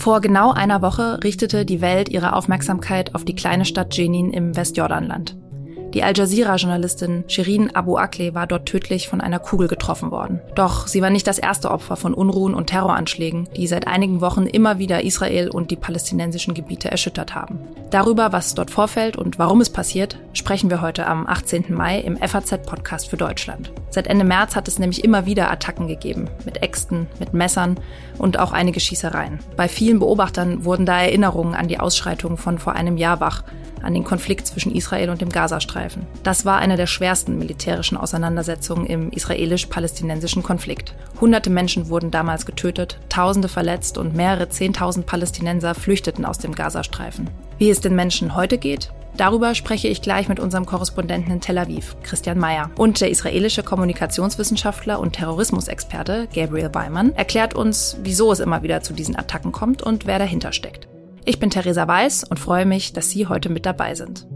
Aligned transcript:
Vor 0.00 0.22
genau 0.22 0.50
einer 0.50 0.80
Woche 0.80 1.22
richtete 1.22 1.66
die 1.66 1.82
Welt 1.82 2.08
ihre 2.08 2.32
Aufmerksamkeit 2.32 3.14
auf 3.14 3.26
die 3.26 3.34
kleine 3.34 3.66
Stadt 3.66 3.94
Jenin 3.94 4.30
im 4.30 4.56
Westjordanland. 4.56 5.36
Die 5.92 6.04
Al 6.04 6.12
Jazeera-Journalistin 6.16 7.24
Shirin 7.26 7.74
Abu 7.74 7.96
Akleh 7.96 8.32
war 8.32 8.46
dort 8.46 8.66
tödlich 8.66 9.08
von 9.08 9.20
einer 9.20 9.40
Kugel 9.40 9.66
getroffen 9.66 10.12
worden. 10.12 10.40
Doch 10.54 10.86
sie 10.86 11.02
war 11.02 11.10
nicht 11.10 11.26
das 11.26 11.40
erste 11.40 11.68
Opfer 11.68 11.96
von 11.96 12.14
Unruhen 12.14 12.54
und 12.54 12.68
Terroranschlägen, 12.68 13.48
die 13.56 13.66
seit 13.66 13.88
einigen 13.88 14.20
Wochen 14.20 14.46
immer 14.46 14.78
wieder 14.78 15.02
Israel 15.02 15.50
und 15.50 15.72
die 15.72 15.76
palästinensischen 15.76 16.54
Gebiete 16.54 16.92
erschüttert 16.92 17.34
haben. 17.34 17.58
Darüber, 17.90 18.32
was 18.32 18.54
dort 18.54 18.70
vorfällt 18.70 19.16
und 19.16 19.40
warum 19.40 19.60
es 19.60 19.70
passiert, 19.70 20.16
sprechen 20.32 20.70
wir 20.70 20.80
heute 20.80 21.08
am 21.08 21.26
18. 21.26 21.74
Mai 21.74 21.98
im 21.98 22.16
FAZ-Podcast 22.16 23.10
für 23.10 23.16
Deutschland. 23.16 23.72
Seit 23.90 24.06
Ende 24.06 24.24
März 24.24 24.54
hat 24.54 24.68
es 24.68 24.78
nämlich 24.78 25.02
immer 25.02 25.26
wieder 25.26 25.50
Attacken 25.50 25.88
gegeben, 25.88 26.30
mit 26.44 26.62
Äxten, 26.62 27.08
mit 27.18 27.34
Messern 27.34 27.80
und 28.16 28.38
auch 28.38 28.52
einige 28.52 28.78
Schießereien. 28.78 29.40
Bei 29.56 29.66
vielen 29.66 29.98
Beobachtern 29.98 30.64
wurden 30.64 30.86
da 30.86 31.00
Erinnerungen 31.00 31.56
an 31.56 31.66
die 31.66 31.80
Ausschreitungen 31.80 32.36
von 32.38 32.60
vor 32.60 32.74
einem 32.74 32.96
Jahr 32.96 33.18
wach, 33.18 33.42
an 33.82 33.94
den 33.94 34.04
Konflikt 34.04 34.46
zwischen 34.46 34.74
Israel 34.74 35.10
und 35.10 35.20
dem 35.20 35.30
Gazastreifen. 35.30 35.79
Das 36.22 36.44
war 36.44 36.58
eine 36.58 36.76
der 36.76 36.86
schwersten 36.86 37.38
militärischen 37.38 37.96
Auseinandersetzungen 37.96 38.86
im 38.86 39.10
israelisch-palästinensischen 39.10 40.42
Konflikt. 40.42 40.94
Hunderte 41.20 41.50
Menschen 41.50 41.88
wurden 41.88 42.10
damals 42.10 42.46
getötet, 42.46 42.98
Tausende 43.08 43.48
verletzt 43.48 43.98
und 43.98 44.14
mehrere 44.14 44.48
Zehntausend 44.48 45.06
Palästinenser 45.06 45.74
flüchteten 45.74 46.24
aus 46.24 46.38
dem 46.38 46.54
Gazastreifen. 46.54 47.30
Wie 47.58 47.70
es 47.70 47.80
den 47.80 47.94
Menschen 47.94 48.34
heute 48.34 48.58
geht, 48.58 48.92
Darüber 49.16 49.54
spreche 49.54 49.88
ich 49.88 50.02
gleich 50.02 50.28
mit 50.28 50.40
unserem 50.40 50.66
Korrespondenten 50.66 51.32
in 51.32 51.40
Tel 51.40 51.58
Aviv, 51.58 51.96
Christian 52.02 52.38
Mayer. 52.38 52.70
Und 52.76 53.00
der 53.00 53.10
israelische 53.10 53.62
Kommunikationswissenschaftler 53.62 54.98
und 54.98 55.12
Terrorismusexperte 55.12 56.28
Gabriel 56.34 56.70
Weimann 56.72 57.14
erklärt 57.14 57.54
uns, 57.54 57.98
wieso 58.02 58.32
es 58.32 58.40
immer 58.40 58.62
wieder 58.62 58.82
zu 58.82 58.94
diesen 58.94 59.16
Attacken 59.16 59.52
kommt 59.52 59.82
und 59.82 60.06
wer 60.06 60.18
dahinter 60.18 60.52
steckt. 60.52 60.88
Ich 61.24 61.38
bin 61.38 61.50
Theresa 61.50 61.86
Weiß 61.86 62.24
und 62.24 62.40
freue 62.40 62.64
mich, 62.64 62.92
dass 62.92 63.10
Sie 63.10 63.26
heute 63.26 63.50
mit 63.50 63.66
dabei 63.66 63.94
sind. 63.94 64.26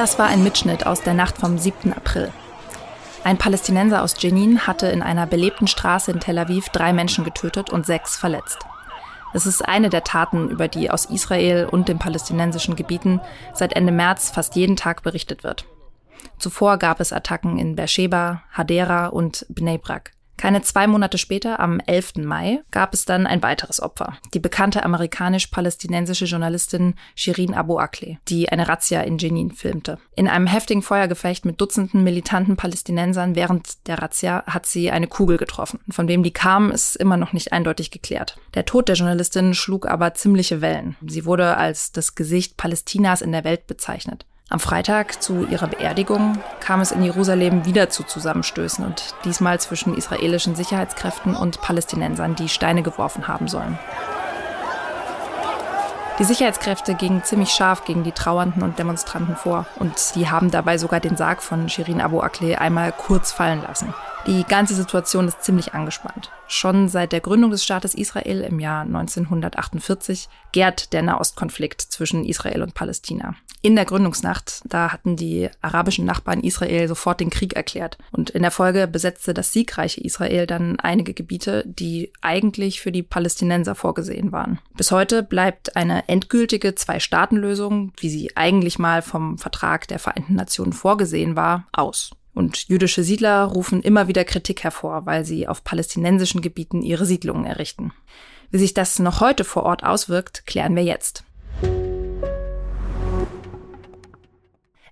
Das 0.00 0.18
war 0.18 0.28
ein 0.28 0.42
Mitschnitt 0.42 0.86
aus 0.86 1.02
der 1.02 1.12
Nacht 1.12 1.36
vom 1.36 1.58
7. 1.58 1.92
April. 1.92 2.32
Ein 3.22 3.36
Palästinenser 3.36 4.02
aus 4.02 4.14
Jenin 4.18 4.66
hatte 4.66 4.86
in 4.86 5.02
einer 5.02 5.26
belebten 5.26 5.66
Straße 5.66 6.10
in 6.10 6.20
Tel 6.20 6.38
Aviv 6.38 6.70
drei 6.70 6.94
Menschen 6.94 7.22
getötet 7.22 7.68
und 7.68 7.84
sechs 7.84 8.16
verletzt. 8.16 8.60
Es 9.34 9.44
ist 9.44 9.60
eine 9.60 9.90
der 9.90 10.02
Taten, 10.02 10.48
über 10.48 10.68
die 10.68 10.90
aus 10.90 11.04
Israel 11.04 11.68
und 11.70 11.90
den 11.90 11.98
palästinensischen 11.98 12.76
Gebieten 12.76 13.20
seit 13.52 13.74
Ende 13.74 13.92
März 13.92 14.30
fast 14.30 14.56
jeden 14.56 14.76
Tag 14.76 15.02
berichtet 15.02 15.44
wird. 15.44 15.66
Zuvor 16.38 16.78
gab 16.78 17.00
es 17.00 17.12
Attacken 17.12 17.58
in 17.58 17.76
Beersheba, 17.76 18.42
Hadera 18.52 19.08
und 19.08 19.44
Bnei 19.50 19.76
Brak. 19.76 20.12
Keine 20.40 20.62
zwei 20.62 20.86
Monate 20.86 21.18
später, 21.18 21.60
am 21.60 21.80
11. 21.80 22.14
Mai, 22.24 22.62
gab 22.70 22.94
es 22.94 23.04
dann 23.04 23.26
ein 23.26 23.42
weiteres 23.42 23.78
Opfer. 23.78 24.16
Die 24.32 24.38
bekannte 24.38 24.84
amerikanisch-palästinensische 24.84 26.24
Journalistin 26.24 26.94
Shirin 27.14 27.52
Abu 27.52 27.78
Akleh, 27.78 28.16
die 28.26 28.48
eine 28.48 28.66
Razzia 28.66 29.02
in 29.02 29.18
Jenin 29.18 29.52
filmte. 29.52 29.98
In 30.16 30.28
einem 30.28 30.46
heftigen 30.46 30.80
Feuergefecht 30.80 31.44
mit 31.44 31.60
Dutzenden 31.60 32.04
militanten 32.04 32.56
Palästinensern 32.56 33.36
während 33.36 33.86
der 33.86 33.98
Razzia 33.98 34.42
hat 34.46 34.64
sie 34.64 34.90
eine 34.90 35.08
Kugel 35.08 35.36
getroffen. 35.36 35.80
Von 35.90 36.08
wem 36.08 36.22
die 36.22 36.32
kam, 36.32 36.70
ist 36.70 36.96
immer 36.96 37.18
noch 37.18 37.34
nicht 37.34 37.52
eindeutig 37.52 37.90
geklärt. 37.90 38.38
Der 38.54 38.64
Tod 38.64 38.88
der 38.88 38.96
Journalistin 38.96 39.52
schlug 39.52 39.86
aber 39.86 40.14
ziemliche 40.14 40.62
Wellen. 40.62 40.96
Sie 41.06 41.26
wurde 41.26 41.58
als 41.58 41.92
das 41.92 42.14
Gesicht 42.14 42.56
Palästinas 42.56 43.20
in 43.20 43.32
der 43.32 43.44
Welt 43.44 43.66
bezeichnet. 43.66 44.24
Am 44.52 44.58
Freitag 44.58 45.22
zu 45.22 45.46
ihrer 45.46 45.68
Beerdigung 45.68 46.36
kam 46.58 46.80
es 46.80 46.90
in 46.90 47.04
Jerusalem 47.04 47.64
wieder 47.66 47.88
zu 47.88 48.02
Zusammenstößen 48.02 48.84
und 48.84 49.14
diesmal 49.24 49.60
zwischen 49.60 49.96
israelischen 49.96 50.56
Sicherheitskräften 50.56 51.36
und 51.36 51.60
Palästinensern, 51.60 52.34
die 52.34 52.48
Steine 52.48 52.82
geworfen 52.82 53.28
haben 53.28 53.46
sollen. 53.46 53.78
Die 56.18 56.24
Sicherheitskräfte 56.24 56.96
gingen 56.96 57.22
ziemlich 57.22 57.50
scharf 57.50 57.84
gegen 57.84 58.02
die 58.02 58.10
Trauernden 58.10 58.64
und 58.64 58.76
Demonstranten 58.76 59.36
vor 59.36 59.66
und 59.76 60.16
die 60.16 60.28
haben 60.28 60.50
dabei 60.50 60.78
sogar 60.78 60.98
den 60.98 61.16
Sarg 61.16 61.44
von 61.44 61.68
Shirin 61.68 62.00
Abu 62.00 62.20
Akleh 62.20 62.56
einmal 62.56 62.90
kurz 62.90 63.30
fallen 63.30 63.62
lassen. 63.62 63.94
Die 64.26 64.44
ganze 64.44 64.74
Situation 64.74 65.26
ist 65.28 65.42
ziemlich 65.42 65.72
angespannt. 65.72 66.30
Schon 66.46 66.88
seit 66.88 67.12
der 67.12 67.20
Gründung 67.20 67.50
des 67.50 67.64
Staates 67.64 67.94
Israel 67.94 68.42
im 68.42 68.60
Jahr 68.60 68.82
1948 68.82 70.28
gärt 70.52 70.92
der 70.92 71.02
Nahostkonflikt 71.02 71.80
zwischen 71.80 72.24
Israel 72.24 72.62
und 72.62 72.74
Palästina. 72.74 73.34
In 73.62 73.76
der 73.76 73.84
Gründungsnacht, 73.84 74.62
da 74.64 74.92
hatten 74.92 75.16
die 75.16 75.48
arabischen 75.60 76.04
Nachbarn 76.04 76.40
Israel 76.40 76.88
sofort 76.88 77.20
den 77.20 77.30
Krieg 77.30 77.54
erklärt. 77.54 77.98
Und 78.10 78.30
in 78.30 78.42
der 78.42 78.50
Folge 78.50 78.86
besetzte 78.86 79.34
das 79.34 79.52
siegreiche 79.52 80.00
Israel 80.02 80.46
dann 80.46 80.80
einige 80.80 81.14
Gebiete, 81.14 81.64
die 81.66 82.12
eigentlich 82.20 82.80
für 82.80 82.92
die 82.92 83.02
Palästinenser 83.02 83.74
vorgesehen 83.74 84.32
waren. 84.32 84.60
Bis 84.76 84.92
heute 84.92 85.22
bleibt 85.22 85.76
eine 85.76 86.08
endgültige 86.08 86.74
Zwei-Staaten-Lösung, 86.74 87.92
wie 87.98 88.10
sie 88.10 88.36
eigentlich 88.36 88.78
mal 88.78 89.02
vom 89.02 89.38
Vertrag 89.38 89.88
der 89.88 89.98
Vereinten 89.98 90.34
Nationen 90.34 90.72
vorgesehen 90.72 91.36
war, 91.36 91.66
aus. 91.72 92.12
Und 92.34 92.68
jüdische 92.68 93.02
Siedler 93.02 93.44
rufen 93.44 93.82
immer 93.82 94.08
wieder 94.08 94.24
Kritik 94.24 94.62
hervor, 94.62 95.06
weil 95.06 95.24
sie 95.24 95.48
auf 95.48 95.64
palästinensischen 95.64 96.42
Gebieten 96.42 96.82
ihre 96.82 97.06
Siedlungen 97.06 97.44
errichten. 97.44 97.92
Wie 98.50 98.58
sich 98.58 98.74
das 98.74 98.98
noch 98.98 99.20
heute 99.20 99.44
vor 99.44 99.64
Ort 99.64 99.84
auswirkt, 99.84 100.46
klären 100.46 100.74
wir 100.74 100.84
jetzt. 100.84 101.24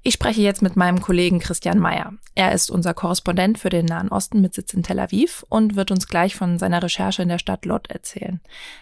Ich 0.09 0.15
spreche 0.15 0.41
jetzt 0.41 0.63
mit 0.63 0.77
meinem 0.77 1.03
Kollegen 1.03 1.39
Christian 1.39 1.79
Mayer. 1.79 2.15
Er 2.35 2.53
ist 2.53 2.71
unser 2.71 2.95
Korrespondent 2.95 3.59
für 3.59 3.69
den 3.69 3.85
Nahen 3.85 4.09
Osten 4.09 4.41
mit 4.41 4.55
Sitz 4.55 4.73
in 4.73 4.83
Tel 4.83 5.01
Aviv 5.01 5.45
und 5.49 5.77
wird 5.77 5.91
uns 5.91 6.09
gleich 6.09 6.35
von 6.35 6.59
seiner 6.59 6.83
Recherche 6.83 7.23
in 7.23 7.29
der 7.29 7.39
Stadt 7.39 7.67
Lod 7.67 7.91
erzählen. 7.91 8.41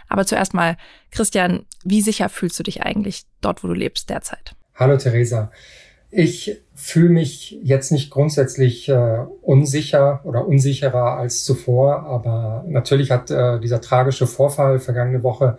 Aber 0.08 0.26
zuerst 0.26 0.54
mal, 0.54 0.76
Christian, 1.10 1.66
wie 1.82 2.02
sicher 2.02 2.28
fühlst 2.28 2.58
du 2.58 2.62
dich 2.62 2.82
eigentlich 2.82 3.24
dort, 3.40 3.64
wo 3.64 3.68
du 3.68 3.74
lebst 3.74 4.08
derzeit? 4.10 4.54
Hallo 4.76 4.98
Theresa. 4.98 5.50
Ich 6.18 6.62
fühle 6.74 7.10
mich 7.10 7.58
jetzt 7.62 7.92
nicht 7.92 8.10
grundsätzlich 8.10 8.88
äh, 8.88 9.18
unsicher 9.42 10.20
oder 10.24 10.48
unsicherer 10.48 11.18
als 11.18 11.44
zuvor, 11.44 12.06
aber 12.06 12.64
natürlich 12.66 13.10
hat 13.10 13.30
äh, 13.30 13.60
dieser 13.60 13.82
tragische 13.82 14.26
Vorfall 14.26 14.78
vergangene 14.78 15.22
Woche 15.22 15.58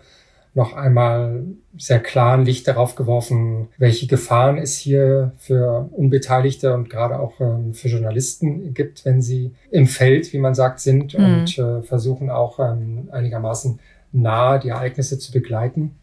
noch 0.56 0.74
einmal 0.74 1.44
sehr 1.78 2.00
klar 2.00 2.36
ein 2.36 2.44
Licht 2.44 2.68
darauf 2.68 2.96
geworfen, 2.96 3.68
welche 3.78 4.08
Gefahren 4.08 4.58
es 4.58 4.76
hier 4.78 5.32
für 5.38 5.90
Unbeteiligte 5.92 6.74
und 6.74 6.90
gerade 6.90 7.20
auch 7.20 7.40
ähm, 7.40 7.76
für 7.76 7.90
Journalisten 7.90 8.74
gibt, 8.74 9.06
wenn 9.06 9.22
sie 9.22 9.52
im 9.70 9.86
Feld, 9.86 10.34
wie 10.34 10.40
man 10.40 10.56
sagt, 10.56 10.80
sind 10.80 11.16
mhm. 11.16 11.24
und 11.24 11.60
äh, 11.60 11.84
versuchen 11.84 12.32
auch 12.32 12.58
ähm, 12.58 13.10
einigermaßen 13.12 13.80
nahe 14.12 14.60
die 14.60 14.70
Ereignisse 14.70 15.20
zu 15.20 15.32
begleiten. 15.32 16.00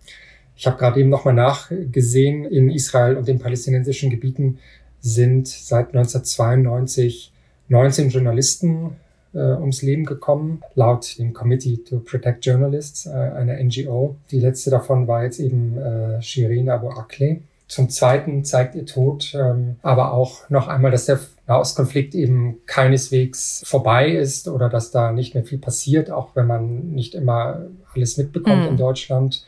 Ich 0.57 0.67
habe 0.67 0.77
gerade 0.77 1.01
eben 1.01 1.09
nochmal 1.09 1.35
nachgesehen, 1.35 2.45
in 2.45 2.71
Israel 2.71 3.17
und 3.17 3.29
den 3.29 3.39
palästinensischen 3.39 4.11
Gebieten 4.11 4.59
sind 5.01 5.49
seit 5.49 5.89
1992 5.89 7.33
19 7.69 8.11
Journalisten 8.11 8.97
äh, 9.35 9.39
ums 9.39 9.83
Leben 9.83 10.05
gekommen, 10.05 10.63
laut 10.75 11.19
dem 11.19 11.33
Committee 11.33 11.79
to 11.79 11.99
Protect 11.99 12.45
Journalists, 12.45 13.07
äh, 13.07 13.11
einer 13.11 13.63
NGO. 13.63 14.17
Die 14.31 14.41
letzte 14.41 14.71
davon 14.71 15.09
war 15.09 15.25
jetzt 15.25 15.41
eben 15.41 15.79
äh, 15.79 16.23
Shirin 16.23 16.69
Abu 16.71 16.89
Akleh. 16.89 17.41
Zum 17.67 17.89
Zweiten 17.89 18.45
zeigt 18.45 18.75
ihr 18.75 18.85
Tod 18.85 19.35
ähm, 19.35 19.77
aber 19.83 20.13
auch 20.13 20.49
noch 20.51 20.69
einmal, 20.69 20.91
dass 20.91 21.07
der 21.07 21.19
Nahostkonflikt 21.47 22.15
eben 22.15 22.59
keineswegs 22.67 23.63
vorbei 23.67 24.11
ist 24.11 24.49
oder 24.49 24.69
dass 24.69 24.91
da 24.91 25.13
nicht 25.13 25.35
mehr 25.35 25.45
viel 25.45 25.59
passiert, 25.59 26.11
auch 26.11 26.37
wenn 26.37 26.47
man 26.47 26.91
nicht 26.91 27.15
immer 27.15 27.63
alles 27.95 28.19
mitbekommt 28.19 28.67
mm. 28.67 28.69
in 28.69 28.77
Deutschland. 28.77 29.45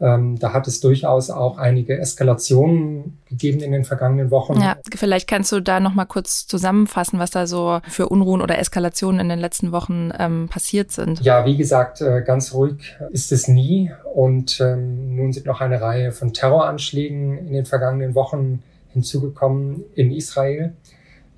Ähm, 0.00 0.38
da 0.38 0.52
hat 0.52 0.66
es 0.66 0.80
durchaus 0.80 1.30
auch 1.30 1.56
einige 1.56 1.98
Eskalationen 1.98 3.20
gegeben 3.26 3.60
in 3.60 3.72
den 3.72 3.84
vergangenen 3.84 4.30
Wochen. 4.30 4.60
Ja, 4.60 4.76
vielleicht 4.94 5.28
kannst 5.28 5.52
du 5.52 5.60
da 5.60 5.78
noch 5.78 5.94
mal 5.94 6.04
kurz 6.04 6.46
zusammenfassen, 6.46 7.18
was 7.18 7.30
da 7.30 7.46
so 7.46 7.80
für 7.88 8.08
Unruhen 8.08 8.42
oder 8.42 8.58
Eskalationen 8.58 9.20
in 9.20 9.28
den 9.28 9.38
letzten 9.38 9.70
Wochen 9.70 10.10
ähm, 10.18 10.48
passiert 10.48 10.90
sind. 10.90 11.20
Ja, 11.20 11.46
wie 11.46 11.56
gesagt, 11.56 12.00
äh, 12.00 12.22
ganz 12.22 12.52
ruhig 12.54 12.96
ist 13.10 13.30
es 13.30 13.46
nie. 13.46 13.92
Und 14.12 14.60
ähm, 14.60 15.14
nun 15.14 15.32
sind 15.32 15.46
noch 15.46 15.60
eine 15.60 15.80
Reihe 15.80 16.10
von 16.10 16.32
Terroranschlägen 16.32 17.38
in 17.38 17.52
den 17.52 17.64
vergangenen 17.64 18.14
Wochen 18.14 18.62
hinzugekommen 18.92 19.84
in 19.94 20.10
Israel. 20.10 20.74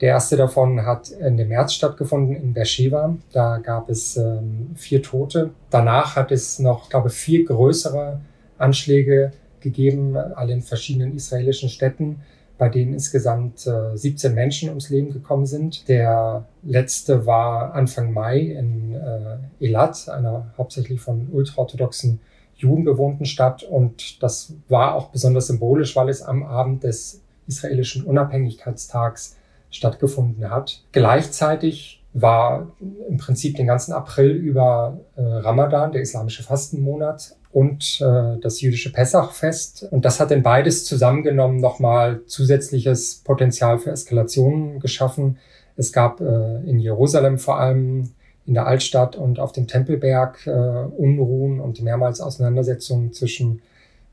Der 0.01 0.11
erste 0.11 0.37
davon 0.37 0.85
hat 0.85 1.11
Ende 1.13 1.47
März 1.47 1.73
stattgefunden 1.73 2.37
in 2.37 2.53
Beersheba. 2.53 3.17
Da 3.33 3.59
gab 3.59 3.89
es 3.89 4.17
ähm, 4.17 4.73
vier 4.77 5.03
Tote. 5.03 5.51
Danach 5.71 6.17
hat 6.17 6.33
es 6.33 6.59
noch, 6.59 6.91
glaube 6.91 7.09
ich, 7.09 7.15
vier 7.15 7.45
größere 7.47 8.21
Anschläge 8.59 9.33
gegeben, 9.61 10.17
alle 10.17 10.53
in 10.53 10.63
verschiedenen 10.63 11.15
israelischen 11.17 11.69
Städten, 11.69 12.21
bei 12.59 12.69
denen 12.69 12.95
insgesamt 12.95 13.67
äh, 13.67 13.97
17 13.97 14.35
Menschen 14.35 14.69
ums 14.71 14.89
Leben 14.89 15.13
gekommen 15.13 15.47
sind. 15.47 15.89
Der 15.89 16.47
letzte 16.63 17.27
war 17.27 17.75
Anfang 17.75 18.13
Mai 18.13 18.39
in 18.41 18.95
äh, 18.95 19.65
Elat, 19.65 20.09
einer 20.09 20.53
hauptsächlich 20.57 21.01
von 21.01 21.29
ultraorthodoxen 21.31 22.21
Juden 22.57 22.85
bewohnten 22.85 23.27
Stadt. 23.27 23.63
Und 23.63 24.23
das 24.23 24.55
war 24.69 24.95
auch 24.95 25.11
besonders 25.11 25.49
symbolisch, 25.49 25.95
weil 25.97 26.09
es 26.09 26.23
am 26.23 26.43
Abend 26.45 26.85
des 26.85 27.21
israelischen 27.47 28.05
Unabhängigkeitstags 28.05 29.37
stattgefunden 29.71 30.51
hat. 30.51 30.83
Gleichzeitig 30.93 32.03
war 32.21 32.73
im 33.09 33.19
Prinzip 33.19 33.57
den 33.57 33.67
ganzen 33.67 33.93
April 33.93 34.31
über 34.31 34.99
äh, 35.17 35.23
Ramadan, 35.23 35.93
der 35.93 36.01
islamische 36.01 36.43
Fastenmonat, 36.43 37.37
und 37.53 38.03
äh, 38.03 38.39
das 38.41 38.61
jüdische 38.61 38.93
Pessachfest. 38.93 39.87
Und 39.91 40.05
das 40.05 40.21
hat 40.21 40.31
denn 40.31 40.43
beides 40.43 40.85
zusammengenommen 40.85 41.59
nochmal 41.59 42.21
zusätzliches 42.27 43.23
Potenzial 43.25 43.79
für 43.79 43.91
Eskalationen 43.91 44.79
geschaffen. 44.79 45.39
Es 45.77 45.93
gab 45.93 46.21
äh, 46.21 46.57
in 46.67 46.79
Jerusalem 46.79 47.39
vor 47.39 47.59
allem 47.59 48.11
in 48.47 48.55
der 48.55 48.67
Altstadt 48.67 49.17
und 49.17 49.41
auf 49.41 49.53
dem 49.53 49.67
Tempelberg 49.67 50.47
äh, 50.47 50.51
Unruhen 50.51 51.61
und 51.61 51.83
mehrmals 51.83 52.21
Auseinandersetzungen 52.21 53.13
zwischen 53.13 53.63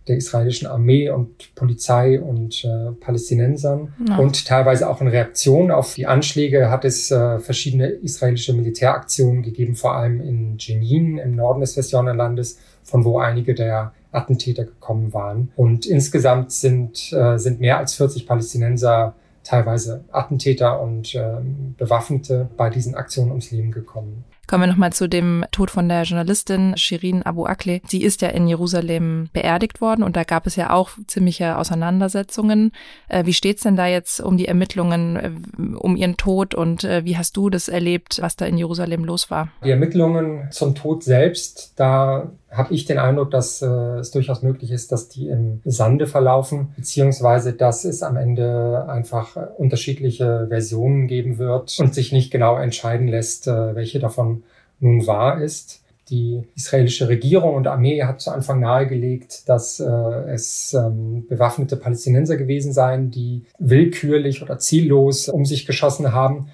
der 0.08 0.18
israelischen 0.18 0.68
Armee 0.68 1.10
und 1.10 1.56
Polizei 1.56 2.20
und 2.20 2.66
äh, 2.66 2.92
Palästinensern. 3.00 3.94
Ja. 4.08 4.18
Und 4.18 4.46
teilweise 4.46 4.90
auch 4.90 5.02
in 5.02 5.08
Reaktion 5.08 5.72
auf 5.72 5.96
die 5.96 6.06
Anschläge 6.06 6.70
hat 6.70 6.86
es 6.86 7.10
äh, 7.12 7.40
verschiedene 7.40 7.88
israelische 7.88 8.54
Militäraktionen 8.54 9.44
gegeben, 9.44 9.76
vor 9.76 9.96
allem 9.96 10.20
in 10.22 10.58
Jenin 10.58 11.18
im 11.18 11.36
Norden 11.36 11.62
des 11.62 11.78
Westjordanlandes, 11.78 12.60
von 12.84 13.06
wo 13.06 13.20
einige 13.20 13.56
der 13.56 13.94
Attentäter 14.12 14.66
gekommen 14.66 15.14
waren. 15.14 15.52
Und 15.56 15.86
insgesamt 15.86 16.52
sind, 16.52 17.14
äh, 17.14 17.38
sind 17.38 17.60
mehr 17.60 17.78
als 17.78 17.94
40 17.96 18.28
Palästinenser 18.28 19.16
teilweise 19.44 20.04
Attentäter 20.12 20.82
und 20.82 21.16
äh, 21.16 21.38
Bewaffnete 21.78 22.50
bei 22.56 22.70
diesen 22.70 22.96
Aktionen 22.96 23.32
ums 23.32 23.52
Leben 23.52 23.72
gekommen. 23.72 24.24
Kommen 24.46 24.64
wir 24.64 24.68
nochmal 24.68 24.92
zu 24.92 25.08
dem 25.08 25.46
Tod 25.52 25.72
von 25.72 25.88
der 25.88 26.04
Journalistin 26.04 26.76
Shirin 26.76 27.24
Abu 27.24 27.46
Akleh. 27.46 27.80
Sie 27.88 28.04
ist 28.04 28.22
ja 28.22 28.28
in 28.28 28.46
Jerusalem 28.46 29.30
beerdigt 29.32 29.80
worden 29.80 30.04
und 30.04 30.18
da 30.18 30.26
gab 30.26 30.46
es 30.46 30.58
ja 30.58 30.72
auch 30.72 30.90
ziemliche 31.08 31.58
Auseinandersetzungen. 31.58 32.74
Äh, 33.08 33.26
wie 33.26 33.34
steht's 33.34 33.64
denn 33.64 33.78
da 33.78 33.88
jetzt 33.88 34.20
um 34.20 34.36
die 34.36 34.48
Ermittlungen 34.48 35.16
äh, 35.16 35.32
um 35.78 35.96
ihren 35.96 36.18
Tod 36.18 36.56
und 36.56 36.84
äh, 36.84 37.06
wie 37.06 37.18
hast 37.18 37.38
du 37.38 37.50
das 37.50 37.70
erlebt, 37.70 38.20
was 38.22 38.36
da 38.36 38.46
in 38.46 38.58
Jerusalem 38.58 39.06
los 39.06 39.32
war? 39.32 39.48
Die 39.64 39.72
Ermittlungen 39.72 40.50
zum 40.52 40.76
Tod 40.76 41.04
selbst, 41.04 41.72
da 41.78 42.30
habe 42.52 42.74
ich 42.74 42.86
den 42.86 43.00
Eindruck, 43.00 43.32
dass 43.32 43.64
es 43.64 44.12
durchaus 44.12 44.44
möglich 44.44 44.70
ist, 44.70 44.92
dass 44.92 45.10
die 45.10 45.28
im 45.28 45.62
Sande 45.66 46.06
verlaufen, 46.06 46.68
beziehungsweise 46.76 47.54
dass 47.54 47.84
es 47.84 48.04
am 48.04 48.16
Ende 48.16 48.86
einfach 48.88 49.36
unterschiedliche 49.58 50.46
Versionen 50.50 51.08
geben 51.08 51.40
wird 51.40 51.76
und 51.80 51.96
sich 51.96 52.12
nicht 52.12 52.30
genau 52.30 52.56
entscheiden 52.56 53.08
lässt, 53.08 53.48
welche 53.48 53.98
davon 53.98 54.43
nun 54.84 55.08
wahr 55.08 55.42
ist. 55.42 55.82
Die 56.10 56.44
israelische 56.56 57.08
Regierung 57.08 57.56
und 57.56 57.66
Armee 57.66 58.04
hat 58.04 58.20
zu 58.20 58.32
Anfang 58.32 58.60
nahegelegt, 58.60 59.48
dass 59.48 59.80
äh, 59.80 59.86
es 59.86 60.74
ähm, 60.74 61.26
bewaffnete 61.28 61.78
Palästinenser 61.78 62.36
gewesen 62.36 62.74
seien, 62.74 63.10
die 63.10 63.46
willkürlich 63.58 64.42
oder 64.44 64.60
ziellos 64.60 65.30
um 65.30 65.46
sich 65.46 65.66
geschossen 65.66 66.12
haben. 66.12 66.50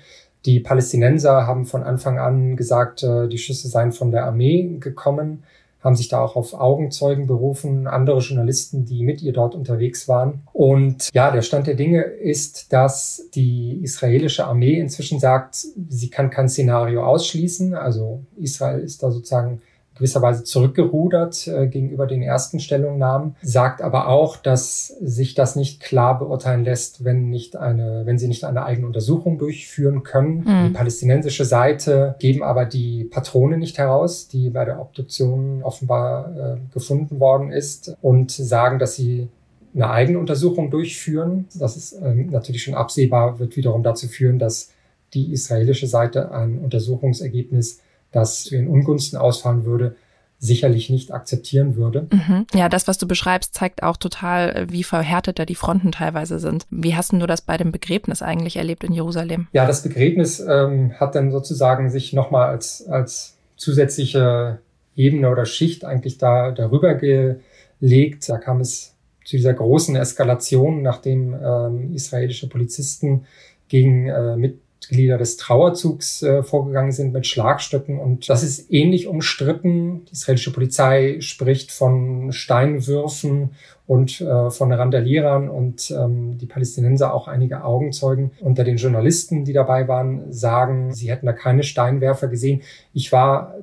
Die 0.45 0.59
Palästinenser 0.59 1.47
haben 1.47 1.65
von 1.65 1.83
Anfang 1.83 2.19
an 2.19 2.55
gesagt, 2.55 3.03
äh, 3.03 3.27
die 3.27 3.39
Schüsse 3.39 3.67
seien 3.67 3.91
von 3.91 4.11
der 4.11 4.25
Armee 4.25 4.77
gekommen 4.79 5.43
haben 5.81 5.95
sich 5.95 6.09
da 6.09 6.21
auch 6.21 6.35
auf 6.35 6.53
Augenzeugen 6.53 7.27
berufen, 7.27 7.87
andere 7.87 8.19
Journalisten, 8.19 8.85
die 8.85 9.03
mit 9.03 9.21
ihr 9.21 9.33
dort 9.33 9.55
unterwegs 9.55 10.07
waren. 10.07 10.41
Und 10.51 11.09
ja, 11.13 11.31
der 11.31 11.41
Stand 11.41 11.67
der 11.67 11.75
Dinge 11.75 12.01
ist, 12.01 12.73
dass 12.73 13.29
die 13.33 13.79
israelische 13.81 14.45
Armee 14.45 14.79
inzwischen 14.79 15.19
sagt, 15.19 15.55
sie 15.55 16.09
kann 16.09 16.29
kein 16.29 16.49
Szenario 16.49 17.03
ausschließen. 17.05 17.73
Also 17.73 18.23
Israel 18.35 18.79
ist 18.81 19.01
da 19.03 19.11
sozusagen 19.11 19.61
gewisserweise 19.99 20.43
zurückgerudert 20.43 21.47
äh, 21.47 21.67
gegenüber 21.67 22.07
den 22.07 22.23
ersten 22.23 22.59
Stellungnahmen, 22.59 23.35
sagt 23.41 23.81
aber 23.81 24.07
auch, 24.07 24.37
dass 24.37 24.87
sich 24.87 25.35
das 25.35 25.55
nicht 25.55 25.81
klar 25.81 26.17
beurteilen 26.17 26.63
lässt, 26.63 27.03
wenn 27.03 27.29
nicht 27.29 27.57
eine, 27.57 28.03
wenn 28.05 28.17
sie 28.17 28.27
nicht 28.27 28.45
eine 28.45 28.65
eigene 28.65 28.87
Untersuchung 28.87 29.37
durchführen 29.37 30.03
können. 30.03 30.45
Mhm. 30.45 30.67
Die 30.67 30.73
palästinensische 30.73 31.45
Seite 31.45 32.15
geben 32.19 32.43
aber 32.43 32.65
die 32.65 33.03
Patrone 33.03 33.57
nicht 33.57 33.77
heraus, 33.77 34.29
die 34.29 34.49
bei 34.49 34.65
der 34.65 34.81
Obduktion 34.81 35.61
offenbar 35.63 36.55
äh, 36.55 36.73
gefunden 36.73 37.19
worden 37.19 37.51
ist 37.51 37.95
und 38.01 38.31
sagen, 38.31 38.79
dass 38.79 38.95
sie 38.95 39.27
eine 39.75 39.89
eigene 39.89 40.17
Untersuchung 40.17 40.71
durchführen. 40.71 41.47
Das 41.53 41.77
ist 41.77 41.93
ähm, 42.01 42.29
natürlich 42.31 42.63
schon 42.63 42.73
absehbar, 42.73 43.37
wird 43.39 43.55
wiederum 43.55 43.83
dazu 43.83 44.07
führen, 44.07 44.39
dass 44.39 44.71
die 45.13 45.31
israelische 45.31 45.87
Seite 45.87 46.31
ein 46.31 46.59
Untersuchungsergebnis 46.59 47.81
das 48.11 48.51
ihren 48.51 48.67
Ungunsten 48.67 49.17
ausfallen 49.17 49.65
würde, 49.65 49.95
sicherlich 50.39 50.89
nicht 50.89 51.11
akzeptieren 51.11 51.75
würde. 51.75 52.07
Mhm. 52.11 52.47
Ja, 52.53 52.69
das, 52.69 52.87
was 52.87 52.97
du 52.97 53.07
beschreibst, 53.07 53.53
zeigt 53.53 53.83
auch 53.83 53.97
total, 53.97 54.67
wie 54.69 54.83
verhärtet 54.83 55.37
da 55.37 55.45
die 55.45 55.55
Fronten 55.55 55.91
teilweise 55.91 56.39
sind. 56.39 56.65
Wie 56.69 56.95
hast 56.95 57.11
du 57.11 57.27
das 57.27 57.41
bei 57.41 57.57
dem 57.57 57.73
Begräbnis 57.73 58.21
eigentlich 58.21 58.55
erlebt 58.55 58.85
in 58.85 58.93
Jerusalem? 58.93 59.47
Ja, 59.51 59.67
das 59.67 59.83
Begräbnis 59.83 60.39
ähm, 60.39 60.93
hat 60.97 61.15
dann 61.15 61.31
sozusagen 61.31 61.89
sich 61.89 62.13
nochmal 62.13 62.49
als, 62.49 62.87
als 62.87 63.35
zusätzliche 63.57 64.59
Ebene 64.95 65.29
oder 65.29 65.45
Schicht 65.45 65.83
eigentlich 65.83 66.17
da 66.17 66.51
darüber 66.51 66.95
gelegt. 66.95 68.29
Da 68.29 68.37
kam 68.37 68.61
es 68.61 68.95
zu 69.25 69.35
dieser 69.35 69.53
großen 69.53 69.97
Eskalation, 69.97 70.81
nachdem 70.81 71.33
ähm, 71.33 71.93
israelische 71.93 72.47
Polizisten 72.47 73.25
gegen 73.67 74.07
äh, 74.07 74.37
mit 74.37 74.59
Mitglieder 74.79 75.17
des 75.17 75.37
Trauerzugs 75.37 76.23
äh, 76.23 76.41
vorgegangen 76.41 76.91
sind 76.91 77.13
mit 77.13 77.27
Schlagstöcken. 77.27 77.99
Und 77.99 78.29
das 78.29 78.43
ist 78.43 78.71
ähnlich 78.71 79.07
umstritten. 79.07 80.05
Die 80.05 80.13
israelische 80.13 80.53
Polizei 80.53 81.17
spricht 81.19 81.71
von 81.71 82.31
Steinwürfen 82.31 83.51
und 83.87 84.21
äh, 84.21 84.49
von 84.49 84.71
Randalierern 84.71 85.49
und 85.49 85.91
ähm, 85.91 86.37
die 86.37 86.45
Palästinenser, 86.45 87.13
auch 87.13 87.27
einige 87.27 87.63
Augenzeugen 87.63 88.31
unter 88.39 88.63
den 88.63 88.77
Journalisten, 88.77 89.45
die 89.45 89.53
dabei 89.53 89.87
waren, 89.87 90.31
sagen, 90.31 90.93
sie 90.93 91.09
hätten 91.11 91.25
da 91.25 91.33
keine 91.33 91.63
Steinwerfer 91.63 92.27
gesehen. 92.27 92.61
Ich 92.93 93.11
war 93.11 93.55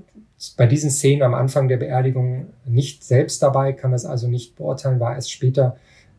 bei 0.56 0.66
diesen 0.66 0.90
Szenen 0.90 1.22
am 1.22 1.34
Anfang 1.34 1.68
der 1.68 1.78
Beerdigung 1.78 2.48
nicht 2.66 3.04
selbst 3.04 3.42
dabei, 3.42 3.72
kann 3.72 3.92
das 3.92 4.04
also 4.04 4.28
nicht 4.28 4.56
beurteilen, 4.56 5.00
war 5.00 5.14
erst 5.14 5.32
später 5.32 5.76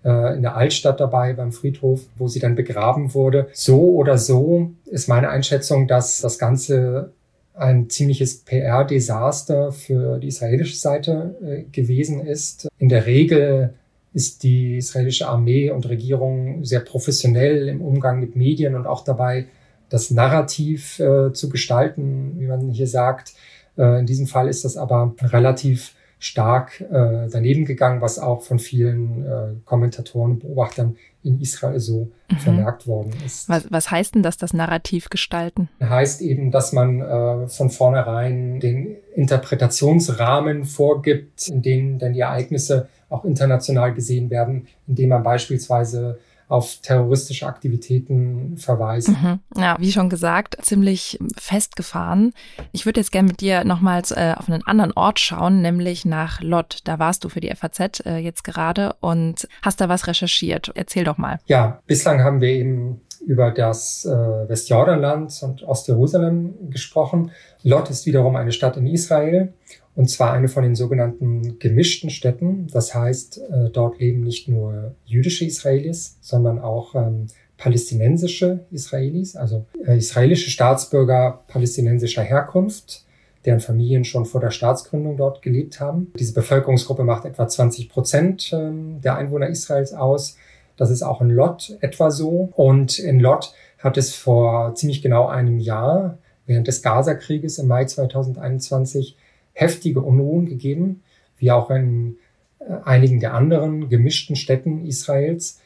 äh, 0.08 0.36
in 0.36 0.42
der 0.42 0.56
Altstadt 0.56 1.02
dabei 1.02 1.34
beim 1.34 1.52
Friedhof, 1.52 2.02
wo 2.18 2.28
sie 2.30 2.40
dann 2.40 2.56
begraben 2.56 3.14
wurde. 3.14 3.50
So 3.52 3.96
oder 3.96 4.18
so 4.18 4.72
ist 4.86 5.10
meine 5.10 5.30
Einschätzung, 5.30 5.88
dass 5.88 6.22
das 6.22 6.40
Ganze 6.40 7.12
ein 7.54 7.90
ziemliches 7.90 8.38
PR-Desaster 8.46 9.72
für 9.72 10.20
die 10.20 10.28
israelische 10.28 10.78
Seite 10.78 11.36
äh, 11.44 11.64
gewesen 11.72 12.26
ist. 12.26 12.68
In 12.78 12.88
der 12.88 13.06
Regel 13.06 13.74
ist 14.14 14.44
die 14.44 14.78
israelische 14.78 15.28
Armee 15.28 15.72
und 15.72 15.90
Regierung 15.90 16.64
sehr 16.64 16.80
professionell 16.80 17.68
im 17.68 17.82
Umgang 17.82 18.20
mit 18.20 18.36
Medien 18.36 18.76
und 18.76 18.88
auch 18.88 19.04
dabei, 19.04 19.48
das 19.90 20.12
Narrativ 20.12 21.00
äh, 21.00 21.34
zu 21.34 21.50
gestalten, 21.50 22.36
wie 22.38 22.48
man 22.48 22.70
hier 22.70 22.88
sagt. 22.88 23.34
Äh, 23.78 24.00
in 24.00 24.06
diesem 24.06 24.28
Fall 24.28 24.48
ist 24.48 24.66
das 24.66 24.78
aber 24.78 25.16
relativ 25.22 25.94
stark 26.20 26.82
äh, 26.82 27.28
daneben 27.32 27.66
gegangen, 27.66 28.02
was 28.02 28.18
auch 28.18 28.42
von 28.42 28.60
vielen 28.60 29.26
äh, 29.26 29.54
Kommentatoren 29.66 30.32
und 30.32 30.40
Beobachtern 30.40 30.96
in 31.24 31.40
Israel 31.42 31.80
so 31.80 32.12
mhm. 32.32 32.38
vermerkt 32.38 32.88
worden 32.88 33.14
ist. 33.26 33.48
Was, 33.50 33.72
was 33.72 33.92
heißt 33.92 34.16
denn 34.16 34.24
das, 34.24 34.38
das 34.38 34.54
Narrativ 34.54 35.10
gestalten? 35.10 35.70
Heißt 35.82 36.22
eben, 36.22 36.52
dass 36.52 36.74
man 36.74 37.02
äh, 37.02 37.48
von 37.48 37.70
vornherein 37.70 38.60
den 38.60 38.96
Interpretationsrahmen 39.16 40.66
vorgibt, 40.66 41.48
in 41.50 41.62
dem 41.62 42.00
dann 42.00 42.14
die 42.14 42.22
Ereignisse 42.22 42.90
auch 43.10 43.24
international 43.24 43.94
gesehen 43.94 44.30
werden, 44.30 44.68
indem 44.88 45.10
man 45.10 45.24
beispielsweise 45.24 46.20
auf 46.48 46.78
terroristische 46.82 47.46
Aktivitäten 47.46 48.58
verweisen. 48.58 49.18
Mhm. 49.22 49.62
Ja, 49.62 49.76
wie 49.80 49.92
schon 49.92 50.10
gesagt, 50.10 50.58
ziemlich 50.62 51.20
festgefahren. 51.38 52.34
Ich 52.72 52.86
würde 52.86 53.02
jetzt 53.02 53.12
gerne 53.12 53.28
mit 53.28 53.42
dir 53.42 53.66
nochmals 53.66 54.12
äh, 54.12 54.34
auf 54.38 54.48
einen 54.50 54.66
anderen 54.66 54.94
Ort 54.94 55.20
schauen, 55.20 55.62
nämlich 55.62 56.06
nach 56.06 56.42
Lott. 56.42 56.80
Da 56.86 57.00
warst 57.00 57.24
du 57.24 57.30
für 57.30 57.42
die 57.42 57.54
FAZ 57.54 58.06
äh, 58.06 58.18
jetzt 58.18 58.44
gerade 58.44 58.96
und 59.02 59.48
hast 59.62 59.82
da 59.82 59.90
was 59.90 60.08
recherchiert. 60.08 60.72
Erzähl 60.76 61.04
doch 61.04 61.18
mal. 61.18 61.40
Ja, 61.48 61.82
bislang 61.86 62.22
haben 62.22 62.40
wir 62.40 62.50
eben 62.50 63.02
über 63.26 63.52
das 63.52 64.06
äh, 64.06 64.10
Westjordanland 64.10 65.38
und 65.42 65.64
Ostjerusalem 65.64 66.70
gesprochen. 66.70 67.32
Lot 67.64 67.90
ist 67.90 68.06
wiederum 68.06 68.38
eine 68.38 68.54
Stadt 68.54 68.78
in 68.78 68.88
Israel 68.88 69.54
und 69.98 70.12
zwar 70.12 70.32
eine 70.32 70.48
von 70.48 70.62
den 70.62 70.76
sogenannten 70.76 71.58
gemischten 71.58 72.12
Städten. 72.12 72.68
Das 72.68 72.94
heißt, 72.94 73.40
äh, 73.40 73.70
dort 73.72 74.00
leben 74.00 74.22
nicht 74.22 74.48
nur 74.48 74.94
jüdische 75.06 75.44
Israelis, 75.44 76.20
sondern 76.22 76.60
auch 76.60 76.94
ähm, 76.94 77.26
palästinensische 77.58 78.68
Israelis, 78.70 79.36
also 79.36 79.66
äh, 79.84 79.98
israelische 79.98 80.52
Staatsbürger 80.52 81.42
palästinensischer 81.48 82.22
Herkunft, 82.22 83.06
deren 83.44 83.60
Familien 83.60 84.06
schon 84.06 84.28
vor 84.28 84.40
der 84.40 84.52
Staatsgründung 84.52 85.18
dort 85.18 85.42
gelebt 85.42 85.80
haben. 85.80 86.14
Diese 86.20 86.34
Bevölkerungsgruppe 86.34 87.04
macht 87.04 87.26
etwa 87.26 87.48
20 87.48 87.90
Prozent 87.90 88.52
ähm, 88.54 89.02
der 89.02 89.16
Einwohner 89.16 89.48
Israels 89.48 89.94
aus. 89.94 90.38
Das 90.76 90.92
ist 90.92 91.02
auch 91.02 91.22
in 91.22 91.32
Lot 91.32 91.76
etwa 91.82 92.12
so. 92.12 92.52
Und 92.56 93.00
in 93.00 93.20
Lot 93.20 93.52
hat 93.80 93.98
es 93.98 94.14
vor 94.14 94.76
ziemlich 94.76 95.02
genau 95.02 95.26
einem 95.26 95.58
Jahr 95.58 96.20
während 96.46 96.68
des 96.68 96.84
Gaza-Krieges 96.84 97.58
im 97.58 97.68
Mai 97.68 97.86
2021 97.86 99.18
heftige 99.58 100.02
Unruhen 100.02 100.46
gegeben, 100.46 101.02
wie 101.38 101.52
auch 101.52 101.72
in 101.72 102.18
äh, 102.60 102.74
einigen 102.86 103.20
der 103.20 103.34
anderen 103.34 103.90
gemischten 103.90 104.36
Städten 104.36 104.86
Israels. 104.86 105.60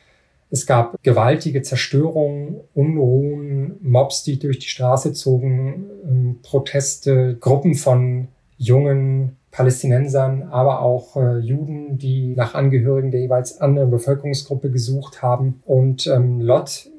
Es 0.49 0.65
gab 0.65 1.01
gewaltige 1.03 1.61
Zerstörungen, 1.61 2.61
Unruhen, 2.73 3.75
Mobs, 3.81 4.23
die 4.23 4.39
durch 4.39 4.59
die 4.59 4.67
Straße 4.67 5.13
zogen, 5.13 5.85
ähm, 6.05 6.39
Proteste, 6.41 7.37
Gruppen 7.39 7.75
von 7.75 8.29
jungen 8.57 9.37
Palästinensern, 9.51 10.43
aber 10.43 10.81
auch 10.81 11.17
äh, 11.17 11.39
Juden, 11.39 11.97
die 11.97 12.33
nach 12.35 12.55
Angehörigen 12.55 13.11
der 13.11 13.21
jeweils 13.21 13.59
anderen 13.59 13.91
Bevölkerungsgruppe 13.91 14.71
gesucht 14.71 15.21
haben. 15.21 15.61
Und 15.65 16.07
ähm, 16.07 16.39
Lot 16.39 16.89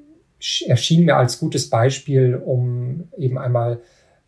erschien 0.67 1.07
mir 1.07 1.17
als 1.17 1.39
gutes 1.39 1.71
Beispiel, 1.71 2.35
um 2.35 3.09
eben 3.17 3.39
einmal 3.39 3.81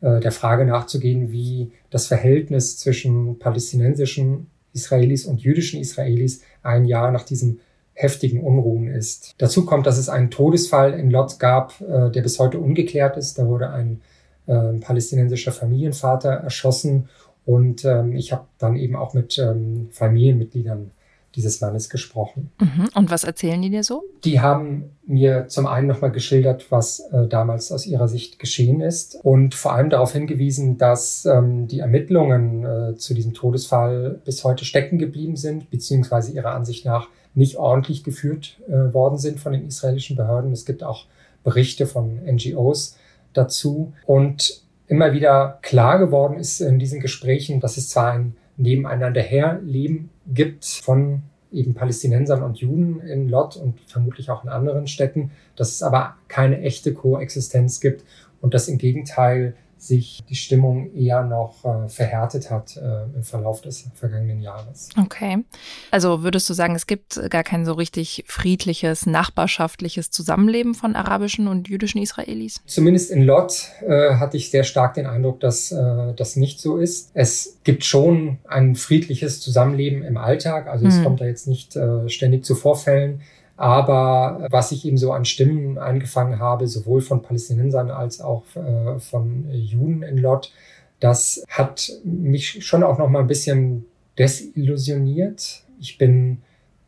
der 0.05 0.33
Frage 0.33 0.67
nachzugehen, 0.67 1.33
wie 1.33 1.73
das 1.89 2.07
Verhältnis 2.07 2.77
zwischen 2.77 3.39
palästinensischen 3.39 4.49
Israelis 4.75 5.25
und 5.25 5.41
jüdischen 5.41 5.81
Israelis 5.81 6.43
ein 6.63 6.85
Jahr 6.85 7.11
nach 7.11 7.23
diesen 7.23 7.61
heftigen 7.95 8.43
Unruhen 8.43 8.89
ist. 8.89 9.35
Dazu 9.39 9.65
kommt, 9.65 9.87
dass 9.87 9.99
es 9.99 10.09
einen 10.09 10.31
Todesfall 10.31 10.93
in 10.95 11.11
Lot 11.11 11.39
gab, 11.39 11.81
äh, 11.81 12.11
der 12.11 12.23
bis 12.23 12.39
heute 12.39 12.59
ungeklärt 12.59 13.17
ist. 13.17 13.39
Da 13.39 13.47
wurde 13.47 13.71
ein 13.71 14.03
äh, 14.47 14.75
palästinensischer 14.81 15.53
Familienvater 15.53 16.31
erschossen 16.31 17.09
und 17.47 17.85
ähm, 17.85 18.13
ich 18.17 18.33
habe 18.33 18.47
dann 18.59 18.77
eben 18.77 18.97
auch 18.97 19.15
mit 19.15 19.39
ähm, 19.39 19.89
Familienmitgliedern 19.91 20.91
dieses 21.35 21.61
Mannes 21.61 21.91
gesprochen. 21.91 22.51
Mhm. 22.61 22.89
Und 22.95 23.11
was 23.11 23.25
erzählen 23.25 23.61
die 23.61 23.71
dir 23.71 23.83
so? 23.83 24.05
Die 24.25 24.41
haben 24.41 24.91
mir 25.07 25.49
zum 25.49 25.67
einen 25.67 25.87
nochmal 25.87 26.13
geschildert, 26.13 26.71
was 26.71 27.01
äh, 27.13 27.27
damals 27.27 27.73
aus 27.73 27.87
ihrer 27.87 28.09
Sicht 28.09 28.39
geschehen 28.39 28.81
ist 28.81 29.19
und 29.23 29.55
vor 29.55 29.73
allem 29.75 29.91
darauf 29.91 30.13
hingewiesen, 30.13 30.79
dass 30.79 31.27
ähm, 31.27 31.67
die 31.67 31.81
Ermittlungen 31.81 32.65
äh, 32.65 32.97
zu 32.97 33.15
diesem 33.15 33.35
Todesfall 33.35 34.21
bis 34.25 34.45
heute 34.45 34.65
stecken 34.65 34.99
geblieben 34.99 35.37
sind, 35.37 35.71
beziehungsweise 35.71 36.33
ihrer 36.33 36.53
Ansicht 36.53 36.85
nach 36.85 37.09
nicht 37.35 37.57
ordentlich 37.57 38.05
geführt 38.05 38.61
äh, 38.69 38.95
worden 38.95 39.19
sind 39.19 39.41
von 39.41 39.53
den 39.53 39.67
israelischen 39.67 40.17
Behörden. 40.17 40.53
Es 40.53 40.65
gibt 40.65 40.85
auch 40.85 41.07
Berichte 41.43 41.87
von 41.87 42.21
NGOs 42.25 42.97
dazu 43.33 43.93
und 44.07 44.63
immer 44.87 45.13
wieder 45.13 45.59
klar 45.63 45.99
geworden 45.99 46.39
ist 46.39 46.61
in 46.61 46.79
diesen 46.79 47.01
Gesprächen, 47.01 47.61
dass 47.61 47.77
es 47.77 47.89
zwar 47.89 48.13
ein 48.13 48.37
nebeneinander 48.57 49.21
herleben 49.21 50.11
gibt 50.27 50.65
von 50.65 51.23
eben 51.53 51.75
Palästinensern 51.75 52.43
und 52.43 52.59
Juden 52.59 53.01
in 53.01 53.29
Lot 53.29 53.57
und 53.57 53.81
vermutlich 53.87 54.31
auch 54.31 54.43
in 54.45 54.51
anderen 54.51 54.87
Städten, 54.87 55.31
dass 55.57 55.71
es 55.71 55.83
aber 55.83 56.17
keine 56.29 56.61
echte 56.61 56.93
Koexistenz 56.93 57.81
gibt 57.81 58.05
und 58.41 58.55
dass 58.55 58.69
im 58.69 58.79
Gegenteil 58.79 59.55
sich 59.87 60.25
die 60.29 60.35
Stimmung 60.35 60.95
eher 60.95 61.23
noch 61.23 61.65
äh, 61.65 61.89
verhärtet 61.89 62.51
hat 62.51 62.77
äh, 62.77 63.05
im 63.15 63.23
Verlauf 63.23 63.61
des 63.61 63.87
vergangenen 63.95 64.41
Jahres. 64.41 64.89
Okay. 65.01 65.45
Also 65.91 66.23
würdest 66.23 66.49
du 66.49 66.55
sagen, 66.55 66.75
es 66.75 66.87
gibt 66.87 67.21
gar 67.31 67.45
kein 67.45 67.65
so 67.65 67.73
richtig 67.73 68.25
friedliches, 68.27 69.07
nachbarschaftliches 69.07 70.11
Zusammenleben 70.11 70.75
von 70.75 70.97
arabischen 70.97 71.49
und 71.49 71.69
jüdischen 71.69 72.01
Israelis? 72.01 72.61
Zumindest 72.67 73.11
in 73.11 73.23
Lot 73.23 73.71
äh, 73.87 74.15
hatte 74.15 74.37
ich 74.37 74.51
sehr 74.51 74.65
stark 74.65 74.95
den 74.95 75.07
Eindruck, 75.07 75.41
dass 75.41 75.73
äh, 75.73 76.15
das 76.17 76.37
nicht 76.37 76.61
so 76.61 76.79
ist. 76.79 77.11
Es 77.15 77.59
gibt 77.65 77.85
schon 77.85 78.39
ein 78.49 78.75
friedliches 78.75 79.41
Zusammenleben 79.41 80.03
im 80.03 80.17
Alltag. 80.17 80.67
Also 80.67 80.87
es 80.87 80.97
hm. 80.97 81.05
kommt 81.05 81.21
da 81.21 81.27
jetzt 81.27 81.47
nicht 81.47 81.77
äh, 81.77 82.09
ständig 82.09 82.45
zu 82.45 82.55
Vorfällen. 82.55 83.21
Aber 83.57 84.47
was 84.51 84.73
ich 84.73 84.85
eben 84.85 84.99
so 84.99 85.13
an 85.13 85.25
Stimmen 85.25 85.79
eingefangen 85.79 86.39
habe, 86.41 86.67
sowohl 86.67 87.01
von 87.01 87.23
Palästinensern 87.23 87.91
als 87.91 88.21
auch 88.21 88.45
äh, 88.57 88.99
von 88.99 89.49
Juden 89.51 90.03
in 90.03 90.19
Lot, 90.19 90.53
das 91.01 91.45
hat 91.49 91.93
mich 92.03 92.65
schon 92.67 92.83
auch 92.83 92.99
noch 92.99 93.09
mal 93.09 93.21
ein 93.21 93.27
bisschen 93.27 93.87
desillusioniert. 94.19 95.63
Ich 95.81 95.99
bin 95.99 96.39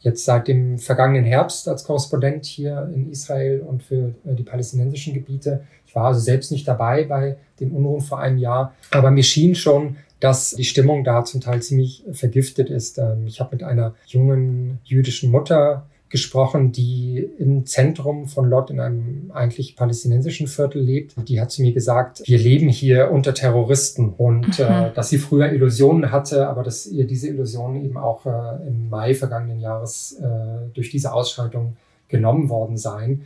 jetzt 0.00 0.24
seit 0.24 0.48
dem 0.48 0.78
vergangenen 0.78 1.24
Herbst 1.24 1.68
als 1.68 1.84
Korrespondent 1.84 2.46
hier 2.46 2.90
in 2.94 3.10
Israel 3.10 3.60
und 3.60 3.82
für 3.82 4.14
äh, 4.24 4.34
die 4.34 4.42
palästinensischen 4.42 5.14
Gebiete. 5.14 5.64
Ich 5.86 5.94
war 5.94 6.06
also 6.06 6.20
selbst 6.20 6.50
nicht 6.50 6.66
dabei 6.66 7.04
bei 7.04 7.36
den 7.60 7.72
Unruhen 7.72 8.00
vor 8.00 8.18
einem 8.20 8.38
Jahr, 8.38 8.74
aber 8.90 9.10
mir 9.10 9.22
schien 9.22 9.54
schon, 9.54 9.96
dass 10.20 10.50
die 10.50 10.64
Stimmung 10.64 11.04
da 11.04 11.24
zum 11.24 11.40
Teil 11.40 11.60
ziemlich 11.60 12.04
vergiftet 12.12 12.70
ist. 12.70 12.98
Ähm, 12.98 13.26
ich 13.26 13.40
habe 13.40 13.54
mit 13.56 13.64
einer 13.64 13.94
jungen 14.06 14.78
jüdischen 14.84 15.30
Mutter 15.30 15.86
gesprochen, 16.08 16.72
die 16.72 17.28
im 17.38 17.66
Zentrum 17.66 18.26
von 18.26 18.48
Lot 18.48 18.70
in 18.70 18.80
einem 18.80 19.30
eigentlich 19.34 19.74
palästinensischen 19.74 20.46
Viertel 20.46 20.80
lebt. 20.80 21.14
Die 21.28 21.40
hat 21.40 21.50
zu 21.50 21.62
mir 21.62 21.72
gesagt, 21.72 22.22
wir 22.24 22.38
leben 22.38 22.68
hier 22.68 23.10
unter 23.10 23.34
Terroristen 23.34 24.10
und 24.10 24.58
äh, 24.58 24.64
mhm. 24.64 24.84
äh, 24.86 24.92
dass 24.92 25.08
sie 25.08 25.18
früher 25.18 25.52
Illusionen 25.52 26.12
hatte, 26.12 26.48
aber 26.48 26.62
dass 26.62 26.86
ihr 26.86 27.06
diese 27.06 27.28
Illusionen 27.28 27.84
eben 27.84 27.96
auch 27.96 28.24
äh, 28.26 28.68
im 28.68 28.88
Mai 28.88 29.14
vergangenen 29.14 29.60
Jahres 29.60 30.16
äh, 30.20 30.26
durch 30.74 30.90
diese 30.90 31.12
Ausschreitung 31.12 31.76
genommen 32.08 32.48
worden 32.48 32.76
seien. 32.76 33.22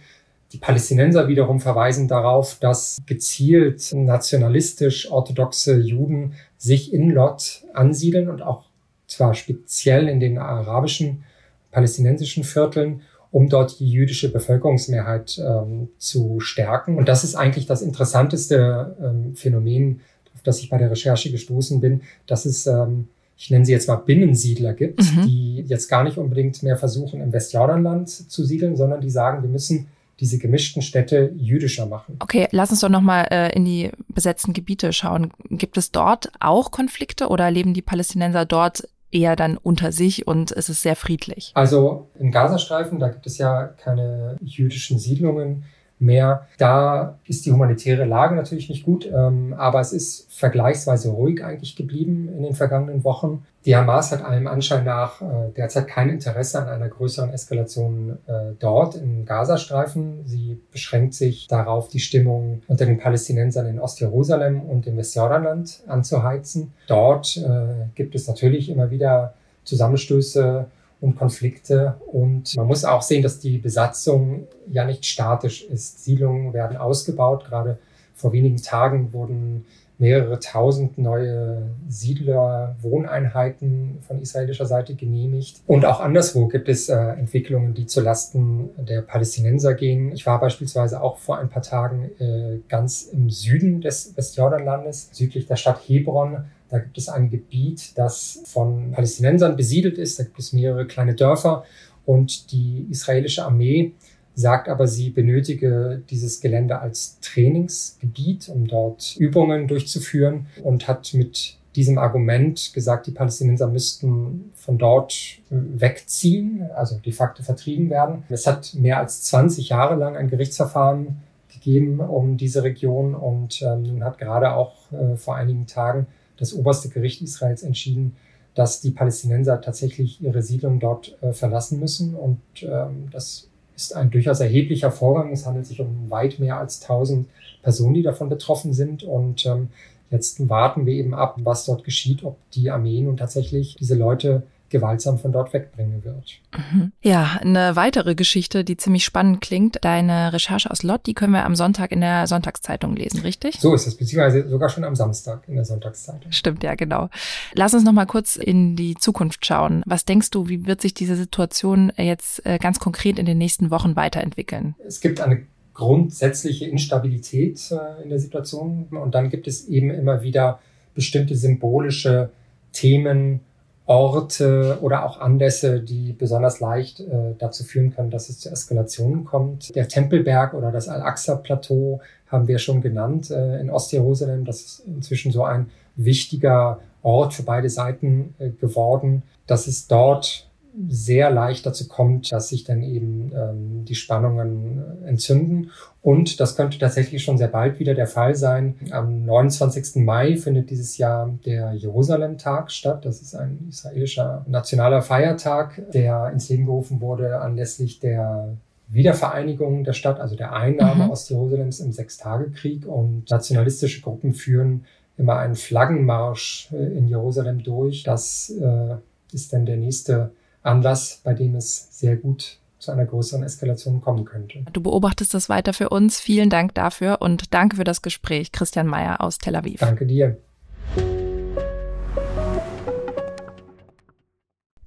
Die 0.52 0.58
Palästinenser 0.58 1.28
wiederum 1.28 1.60
verweisen 1.60 2.08
darauf, 2.08 2.58
dass 2.58 2.98
gezielt 3.06 3.92
nationalistisch 3.92 5.10
orthodoxe 5.10 5.78
Juden 5.78 6.32
sich 6.58 6.92
in 6.92 7.10
Lot 7.10 7.64
ansiedeln 7.72 8.28
und 8.28 8.42
auch 8.42 8.64
zwar 9.06 9.34
speziell 9.34 10.08
in 10.08 10.18
den 10.18 10.38
arabischen 10.38 11.24
palästinensischen 11.70 12.44
Vierteln, 12.44 13.02
um 13.30 13.48
dort 13.48 13.78
die 13.78 13.90
jüdische 13.90 14.32
Bevölkerungsmehrheit 14.32 15.38
ähm, 15.38 15.88
zu 15.98 16.40
stärken. 16.40 16.96
Und 16.96 17.08
das 17.08 17.24
ist 17.24 17.36
eigentlich 17.36 17.66
das 17.66 17.82
interessanteste 17.82 18.96
ähm, 19.00 19.36
Phänomen, 19.36 20.00
auf 20.34 20.42
das 20.42 20.60
ich 20.60 20.70
bei 20.70 20.78
der 20.78 20.90
Recherche 20.90 21.30
gestoßen 21.30 21.80
bin, 21.80 22.02
dass 22.26 22.44
es, 22.44 22.66
ähm, 22.66 23.08
ich 23.36 23.50
nenne 23.50 23.64
sie 23.64 23.72
jetzt 23.72 23.88
mal 23.88 23.96
Binnensiedler 23.96 24.74
gibt, 24.74 25.00
mhm. 25.00 25.26
die 25.26 25.64
jetzt 25.68 25.88
gar 25.88 26.02
nicht 26.02 26.18
unbedingt 26.18 26.62
mehr 26.62 26.76
versuchen, 26.76 27.20
im 27.20 27.32
Westjordanland 27.32 28.08
zu 28.08 28.44
siedeln, 28.44 28.76
sondern 28.76 29.00
die 29.00 29.10
sagen, 29.10 29.42
wir 29.42 29.50
müssen 29.50 29.86
diese 30.18 30.38
gemischten 30.38 30.82
Städte 30.82 31.32
jüdischer 31.36 31.86
machen. 31.86 32.16
Okay, 32.18 32.46
lass 32.50 32.70
uns 32.70 32.80
doch 32.80 32.90
nochmal 32.90 33.26
äh, 33.30 33.56
in 33.56 33.64
die 33.64 33.90
besetzten 34.08 34.52
Gebiete 34.52 34.92
schauen. 34.92 35.30
Gibt 35.48 35.78
es 35.78 35.92
dort 35.92 36.30
auch 36.40 36.70
Konflikte 36.70 37.28
oder 37.28 37.50
leben 37.50 37.72
die 37.72 37.80
Palästinenser 37.80 38.44
dort 38.44 38.86
eher 39.12 39.36
dann 39.36 39.56
unter 39.56 39.92
sich 39.92 40.26
und 40.26 40.52
es 40.52 40.68
ist 40.68 40.82
sehr 40.82 40.96
friedlich. 40.96 41.52
Also 41.54 42.08
im 42.18 42.30
Gazastreifen, 42.30 42.98
da 42.98 43.08
gibt 43.08 43.26
es 43.26 43.38
ja 43.38 43.66
keine 43.66 44.36
jüdischen 44.40 44.98
Siedlungen 44.98 45.64
mehr. 46.00 46.46
Da 46.58 47.18
ist 47.26 47.46
die 47.46 47.52
humanitäre 47.52 48.04
Lage 48.04 48.34
natürlich 48.34 48.68
nicht 48.68 48.84
gut, 48.84 49.06
ähm, 49.12 49.54
aber 49.56 49.80
es 49.80 49.92
ist 49.92 50.32
vergleichsweise 50.32 51.10
ruhig 51.10 51.44
eigentlich 51.44 51.76
geblieben 51.76 52.28
in 52.34 52.42
den 52.42 52.54
vergangenen 52.54 53.04
Wochen. 53.04 53.44
Die 53.66 53.76
Hamas 53.76 54.10
hat 54.10 54.24
allem 54.24 54.46
Anschein 54.46 54.84
nach 54.84 55.20
äh, 55.20 55.52
derzeit 55.54 55.86
kein 55.86 56.08
Interesse 56.08 56.62
an 56.62 56.68
einer 56.68 56.88
größeren 56.88 57.30
Eskalation 57.30 58.18
äh, 58.26 58.52
dort 58.58 58.94
im 58.94 59.26
Gazastreifen. 59.26 60.22
Sie 60.24 60.58
beschränkt 60.72 61.12
sich 61.12 61.46
darauf, 61.46 61.88
die 61.88 62.00
Stimmung 62.00 62.62
unter 62.68 62.86
den 62.86 62.98
Palästinensern 62.98 63.66
in 63.66 63.78
Ostjerusalem 63.78 64.62
und 64.62 64.86
im 64.86 64.96
Westjordanland 64.96 65.82
anzuheizen. 65.86 66.72
Dort 66.86 67.36
äh, 67.36 67.88
gibt 67.94 68.14
es 68.14 68.26
natürlich 68.26 68.70
immer 68.70 68.90
wieder 68.90 69.34
Zusammenstöße 69.64 70.66
und 71.00 71.16
Konflikte. 71.16 71.96
Und 72.06 72.54
man 72.56 72.66
muss 72.66 72.84
auch 72.84 73.02
sehen, 73.02 73.22
dass 73.22 73.40
die 73.40 73.58
Besatzung 73.58 74.46
ja 74.70 74.84
nicht 74.84 75.06
statisch 75.06 75.64
ist. 75.64 76.04
Siedlungen 76.04 76.52
werden 76.52 76.76
ausgebaut. 76.76 77.46
Gerade 77.46 77.78
vor 78.14 78.32
wenigen 78.32 78.58
Tagen 78.58 79.12
wurden 79.12 79.64
mehrere 80.00 80.40
tausend 80.40 80.96
neue 80.96 81.68
Siedler-Wohneinheiten 81.88 83.98
von 84.00 84.20
israelischer 84.20 84.64
Seite 84.64 84.94
genehmigt. 84.94 85.60
Und 85.66 85.84
auch 85.84 86.00
anderswo 86.00 86.48
gibt 86.48 86.70
es 86.70 86.88
äh, 86.88 86.96
Entwicklungen, 86.96 87.74
die 87.74 87.84
zulasten 87.84 88.70
der 88.78 89.02
Palästinenser 89.02 89.74
gehen. 89.74 90.10
Ich 90.12 90.24
war 90.24 90.40
beispielsweise 90.40 91.02
auch 91.02 91.18
vor 91.18 91.36
ein 91.36 91.50
paar 91.50 91.60
Tagen 91.60 92.12
äh, 92.18 92.60
ganz 92.68 93.02
im 93.02 93.28
Süden 93.28 93.82
des 93.82 94.16
Westjordanlandes, 94.16 95.10
südlich 95.12 95.46
der 95.46 95.56
Stadt 95.56 95.82
Hebron, 95.86 96.46
da 96.70 96.78
gibt 96.78 96.96
es 96.98 97.08
ein 97.08 97.30
Gebiet, 97.30 97.98
das 97.98 98.42
von 98.46 98.92
Palästinensern 98.92 99.56
besiedelt 99.56 99.98
ist. 99.98 100.18
Da 100.18 100.24
gibt 100.24 100.38
es 100.38 100.52
mehrere 100.52 100.86
kleine 100.86 101.14
Dörfer 101.14 101.64
und 102.06 102.52
die 102.52 102.86
israelische 102.90 103.44
Armee 103.44 103.92
sagt 104.34 104.68
aber, 104.68 104.86
sie 104.86 105.10
benötige 105.10 106.02
dieses 106.08 106.40
Gelände 106.40 106.80
als 106.80 107.18
Trainingsgebiet, 107.20 108.48
um 108.48 108.66
dort 108.66 109.16
Übungen 109.16 109.68
durchzuführen 109.68 110.46
und 110.62 110.88
hat 110.88 111.12
mit 111.14 111.56
diesem 111.76 111.98
Argument 111.98 112.72
gesagt, 112.74 113.06
die 113.06 113.12
Palästinenser 113.12 113.68
müssten 113.68 114.50
von 114.54 114.78
dort 114.78 115.14
wegziehen, 115.50 116.68
also 116.74 116.98
de 116.98 117.12
facto 117.12 117.42
vertrieben 117.42 117.90
werden. 117.90 118.24
Es 118.28 118.46
hat 118.46 118.74
mehr 118.74 118.98
als 118.98 119.22
20 119.22 119.68
Jahre 119.68 119.94
lang 119.94 120.16
ein 120.16 120.30
Gerichtsverfahren 120.30 121.22
gegeben 121.52 122.00
um 122.00 122.36
diese 122.36 122.62
Region 122.62 123.14
und 123.14 123.62
ähm, 123.62 124.02
hat 124.02 124.18
gerade 124.18 124.54
auch 124.54 124.90
äh, 124.92 125.16
vor 125.16 125.36
einigen 125.36 125.66
Tagen 125.66 126.06
das 126.40 126.52
oberste 126.52 126.88
Gericht 126.88 127.22
Israels 127.22 127.62
entschieden, 127.62 128.16
dass 128.54 128.80
die 128.80 128.90
Palästinenser 128.90 129.60
tatsächlich 129.60 130.20
ihre 130.20 130.42
Siedlung 130.42 130.80
dort 130.80 131.16
äh, 131.22 131.32
verlassen 131.32 131.78
müssen. 131.78 132.16
Und 132.16 132.40
ähm, 132.62 133.08
das 133.12 133.48
ist 133.76 133.94
ein 133.94 134.10
durchaus 134.10 134.40
erheblicher 134.40 134.90
Vorgang. 134.90 135.30
Es 135.32 135.46
handelt 135.46 135.66
sich 135.66 135.80
um 135.80 136.10
weit 136.10 136.40
mehr 136.40 136.58
als 136.58 136.82
1000 136.82 137.28
Personen, 137.62 137.94
die 137.94 138.02
davon 138.02 138.28
betroffen 138.28 138.72
sind. 138.72 139.04
Und 139.04 139.46
ähm, 139.46 139.68
jetzt 140.10 140.48
warten 140.48 140.86
wir 140.86 140.94
eben 140.94 141.14
ab, 141.14 141.36
was 141.44 141.66
dort 141.66 141.84
geschieht, 141.84 142.24
ob 142.24 142.36
die 142.52 142.70
Armee 142.70 143.00
nun 143.02 143.16
tatsächlich 143.16 143.76
diese 143.78 143.94
Leute 143.94 144.42
gewaltsam 144.70 145.18
von 145.18 145.32
dort 145.32 145.52
wegbringen 145.52 146.04
wird. 146.04 146.40
Mhm. 146.56 146.92
Ja, 147.02 147.38
eine 147.40 147.76
weitere 147.76 148.14
Geschichte, 148.14 148.64
die 148.64 148.76
ziemlich 148.76 149.04
spannend 149.04 149.40
klingt. 149.40 149.78
Deine 149.82 150.32
Recherche 150.32 150.70
aus 150.70 150.82
Lott, 150.82 151.06
die 151.06 151.14
können 151.14 151.32
wir 151.32 151.44
am 151.44 151.54
Sonntag 151.54 151.92
in 151.92 152.00
der 152.00 152.26
Sonntagszeitung 152.26 152.96
lesen, 152.96 153.20
richtig? 153.20 153.56
So 153.60 153.74
ist 153.74 153.86
es, 153.86 153.96
beziehungsweise 153.96 154.48
sogar 154.48 154.68
schon 154.68 154.84
am 154.84 154.94
Samstag 154.94 155.42
in 155.48 155.56
der 155.56 155.64
Sonntagszeitung. 155.64 156.32
Stimmt, 156.32 156.62
ja, 156.62 156.74
genau. 156.74 157.10
Lass 157.54 157.74
uns 157.74 157.84
noch 157.84 157.92
mal 157.92 158.06
kurz 158.06 158.36
in 158.36 158.76
die 158.76 158.94
Zukunft 158.94 159.44
schauen. 159.44 159.82
Was 159.86 160.04
denkst 160.04 160.30
du, 160.30 160.48
wie 160.48 160.66
wird 160.66 160.80
sich 160.80 160.94
diese 160.94 161.16
Situation 161.16 161.92
jetzt 161.96 162.46
äh, 162.46 162.58
ganz 162.58 162.78
konkret 162.78 163.18
in 163.18 163.26
den 163.26 163.38
nächsten 163.38 163.70
Wochen 163.70 163.96
weiterentwickeln? 163.96 164.76
Es 164.86 165.00
gibt 165.00 165.20
eine 165.20 165.42
grundsätzliche 165.74 166.66
Instabilität 166.66 167.60
äh, 167.70 168.02
in 168.02 168.10
der 168.10 168.18
Situation 168.18 168.86
und 168.90 169.14
dann 169.14 169.30
gibt 169.30 169.48
es 169.48 169.66
eben 169.66 169.90
immer 169.90 170.22
wieder 170.22 170.60
bestimmte 170.94 171.34
symbolische 171.34 172.30
Themen, 172.72 173.40
Orte 173.90 174.78
oder 174.82 175.04
auch 175.04 175.20
Anlässe, 175.20 175.80
die 175.80 176.12
besonders 176.12 176.60
leicht 176.60 177.00
äh, 177.00 177.34
dazu 177.36 177.64
führen 177.64 177.92
können, 177.92 178.10
dass 178.10 178.28
es 178.28 178.38
zu 178.38 178.48
Eskalationen 178.48 179.24
kommt. 179.24 179.74
Der 179.74 179.88
Tempelberg 179.88 180.54
oder 180.54 180.70
das 180.70 180.88
Al-Aqsa-Plateau 180.88 182.00
haben 182.28 182.46
wir 182.46 182.60
schon 182.60 182.82
genannt 182.82 183.32
äh, 183.32 183.60
in 183.60 183.68
Ostjerusalem. 183.68 184.44
Das 184.44 184.60
ist 184.60 184.82
inzwischen 184.86 185.32
so 185.32 185.42
ein 185.42 185.70
wichtiger 185.96 186.78
Ort 187.02 187.34
für 187.34 187.42
beide 187.42 187.68
Seiten 187.68 188.36
äh, 188.38 188.50
geworden, 188.50 189.24
dass 189.48 189.66
es 189.66 189.88
dort 189.88 190.48
sehr 190.88 191.30
leicht 191.30 191.66
dazu 191.66 191.88
kommt, 191.88 192.30
dass 192.32 192.48
sich 192.48 192.64
dann 192.64 192.82
eben 192.82 193.32
ähm, 193.34 193.84
die 193.84 193.94
Spannungen 193.94 194.82
äh, 195.04 195.08
entzünden. 195.08 195.70
Und 196.02 196.40
das 196.40 196.56
könnte 196.56 196.78
tatsächlich 196.78 197.22
schon 197.22 197.38
sehr 197.38 197.48
bald 197.48 197.78
wieder 197.80 197.94
der 197.94 198.06
Fall 198.06 198.34
sein. 198.34 198.76
Am 198.90 199.24
29. 199.24 199.96
Mai 200.04 200.36
findet 200.36 200.70
dieses 200.70 200.96
Jahr 200.96 201.30
der 201.44 201.72
Jerusalem-Tag 201.72 202.70
statt. 202.70 203.04
Das 203.04 203.20
ist 203.20 203.34
ein 203.34 203.66
israelischer 203.68 204.44
nationaler 204.48 205.02
Feiertag, 205.02 205.82
der 205.92 206.30
ins 206.32 206.48
Leben 206.48 206.66
gerufen 206.66 207.00
wurde 207.00 207.40
anlässlich 207.40 208.00
der 208.00 208.56
Wiedervereinigung 208.88 209.84
der 209.84 209.92
Stadt, 209.92 210.20
also 210.20 210.36
der 210.36 210.52
Einnahme 210.52 211.04
mhm. 211.04 211.10
Ostjerusalems 211.10 211.80
im 211.80 211.92
Sechstagekrieg. 211.92 212.86
Und 212.86 213.30
nationalistische 213.30 214.00
Gruppen 214.00 214.34
führen 214.34 214.84
immer 215.18 215.36
einen 215.38 215.54
Flaggenmarsch 215.54 216.70
äh, 216.72 216.76
in 216.76 217.08
Jerusalem 217.08 217.62
durch. 217.62 218.04
Das 218.04 218.50
äh, 218.60 218.96
ist 219.32 219.52
dann 219.52 219.66
der 219.66 219.76
nächste 219.76 220.30
Anlass, 220.62 221.20
bei 221.24 221.34
dem 221.34 221.54
es 221.54 221.88
sehr 221.98 222.16
gut 222.16 222.58
zu 222.78 222.90
einer 222.90 223.04
größeren 223.04 223.42
Eskalation 223.42 224.00
kommen 224.00 224.24
könnte. 224.24 224.64
Du 224.72 224.80
beobachtest 224.80 225.34
das 225.34 225.48
weiter 225.48 225.72
für 225.72 225.90
uns. 225.90 226.18
Vielen 226.18 226.48
Dank 226.50 226.74
dafür 226.74 227.18
und 227.20 227.52
danke 227.52 227.76
für 227.76 227.84
das 227.84 228.02
Gespräch, 228.02 228.52
Christian 228.52 228.86
Mayer 228.86 229.20
aus 229.20 229.38
Tel 229.38 229.54
Aviv. 229.56 229.80
Danke 229.80 230.06
dir. 230.06 230.38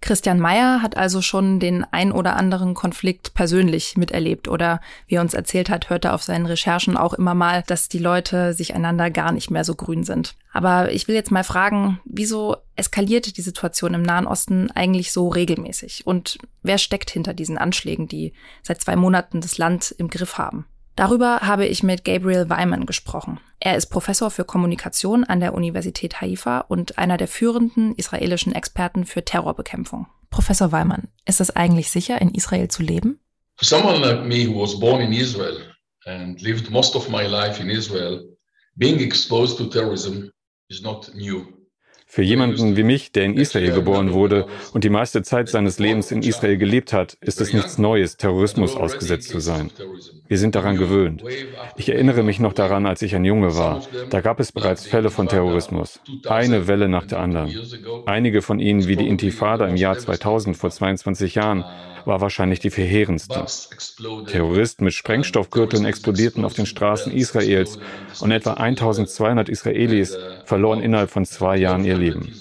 Christian 0.03 0.37
Mayer 0.37 0.81
hat 0.81 0.97
also 0.97 1.21
schon 1.21 1.61
den 1.61 1.85
ein 1.91 2.11
oder 2.11 2.35
anderen 2.35 2.73
Konflikt 2.73 3.33
persönlich 3.35 3.95
miterlebt 3.95 4.49
oder 4.49 4.81
wie 5.07 5.15
er 5.15 5.21
uns 5.21 5.33
erzählt 5.33 5.69
hat, 5.69 5.89
hört 5.89 6.03
er 6.03 6.13
auf 6.13 6.23
seinen 6.23 6.45
Recherchen 6.45 6.97
auch 6.97 7.13
immer 7.13 7.33
mal, 7.33 7.63
dass 7.67 7.87
die 7.87 7.99
Leute 7.99 8.53
sich 8.53 8.75
einander 8.75 9.09
gar 9.09 9.31
nicht 9.31 9.49
mehr 9.49 9.63
so 9.63 9.75
grün 9.75 10.03
sind. 10.03 10.35
Aber 10.51 10.91
ich 10.91 11.07
will 11.07 11.15
jetzt 11.15 11.31
mal 11.31 11.45
fragen, 11.45 12.01
wieso 12.03 12.57
eskaliert 12.75 13.37
die 13.37 13.41
Situation 13.41 13.93
im 13.93 14.01
Nahen 14.01 14.27
Osten 14.27 14.69
eigentlich 14.71 15.13
so 15.13 15.29
regelmäßig? 15.29 16.05
Und 16.05 16.37
wer 16.63 16.79
steckt 16.79 17.09
hinter 17.09 17.33
diesen 17.33 17.57
Anschlägen, 17.57 18.09
die 18.09 18.33
seit 18.61 18.81
zwei 18.81 18.97
Monaten 18.97 19.39
das 19.39 19.57
Land 19.57 19.95
im 19.97 20.09
Griff 20.09 20.37
haben? 20.37 20.65
Darüber 20.95 21.39
habe 21.39 21.65
ich 21.65 21.81
mit 21.81 22.03
Gabriel 22.03 22.49
Weimann 22.49 22.85
gesprochen. 22.85 23.39
Er 23.59 23.75
ist 23.75 23.87
Professor 23.87 24.29
für 24.29 24.45
Kommunikation 24.45 25.23
an 25.23 25.39
der 25.39 25.55
Universität 25.55 26.21
Haifa 26.21 26.59
und 26.59 26.97
einer 26.99 27.17
der 27.17 27.27
führenden 27.27 27.95
israelischen 27.95 28.53
Experten 28.53 29.05
für 29.05 29.25
Terrorbekämpfung. 29.25 30.07
Professor 30.29 30.71
Weimann, 30.71 31.07
ist 31.25 31.41
es 31.41 31.55
eigentlich 31.55 31.89
sicher, 31.89 32.21
in 32.21 32.29
Israel 32.29 32.67
zu 32.67 32.83
leben? 32.83 33.19
For 33.55 33.65
someone 33.65 33.99
like 33.99 34.25
me 34.25 34.47
who 34.47 34.61
was 34.61 34.79
born 34.79 35.01
in 35.01 35.13
Israel 35.13 35.57
and 36.05 36.41
lived 36.41 36.69
most 36.71 36.95
of 36.95 37.09
my 37.09 37.25
life 37.25 37.61
in 37.61 37.69
Israel, 37.69 38.23
being 38.75 38.99
exposed 38.99 39.57
to 39.57 39.65
terrorism 39.65 40.31
is 40.69 40.81
not 40.81 41.11
new. 41.13 41.52
Für 42.13 42.21
jemanden 42.21 42.77
wie 42.77 42.83
mich, 42.83 43.11
der 43.11 43.23
in 43.23 43.33
Israel 43.33 43.71
geboren 43.71 44.13
wurde 44.13 44.45
und 44.71 44.83
die 44.83 44.91
meiste 44.91 45.23
Zeit 45.23 45.49
seines 45.49 45.79
Lebens 45.79 46.11
in 46.11 46.21
Israel 46.21 46.57
gelebt 46.57 46.93
hat, 46.93 47.17
ist 47.21 47.41
es 47.41 47.53
nichts 47.53 47.79
Neues, 47.79 48.17
Terrorismus 48.17 48.75
ausgesetzt 48.75 49.29
zu 49.29 49.39
sein. 49.39 49.71
Wir 50.27 50.37
sind 50.37 50.53
daran 50.53 50.77
gewöhnt. 50.77 51.23
Ich 51.75 51.89
erinnere 51.89 52.21
mich 52.21 52.39
noch 52.39 52.53
daran, 52.53 52.85
als 52.85 53.01
ich 53.01 53.15
ein 53.15 53.25
Junge 53.25 53.57
war. 53.57 53.81
Da 54.11 54.21
gab 54.21 54.39
es 54.39 54.51
bereits 54.51 54.85
Fälle 54.85 55.09
von 55.09 55.27
Terrorismus. 55.27 56.01
Eine 56.27 56.67
Welle 56.67 56.87
nach 56.87 57.07
der 57.07 57.19
anderen. 57.19 57.51
Einige 58.05 58.43
von 58.43 58.59
ihnen, 58.59 58.87
wie 58.87 58.95
die 58.95 59.07
Intifada 59.07 59.65
im 59.65 59.75
Jahr 59.75 59.97
2000 59.97 60.55
vor 60.55 60.69
22 60.69 61.33
Jahren, 61.33 61.65
war 62.05 62.21
wahrscheinlich 62.21 62.59
die 62.59 62.69
verheerendste. 62.69 63.45
Terroristen 64.27 64.85
mit 64.85 64.93
Sprengstoffgürteln 64.93 65.85
explodierten 65.85 66.45
auf 66.45 66.53
den 66.53 66.65
Straßen 66.65 67.11
Israels 67.11 67.79
und 68.19 68.31
etwa 68.31 68.53
1200 68.53 69.49
Israelis 69.49 70.17
verloren 70.45 70.81
innerhalb 70.81 71.09
von 71.09 71.25
zwei 71.25 71.57
Jahren 71.57 71.85
ihr 71.85 71.97
Leben. 71.97 72.33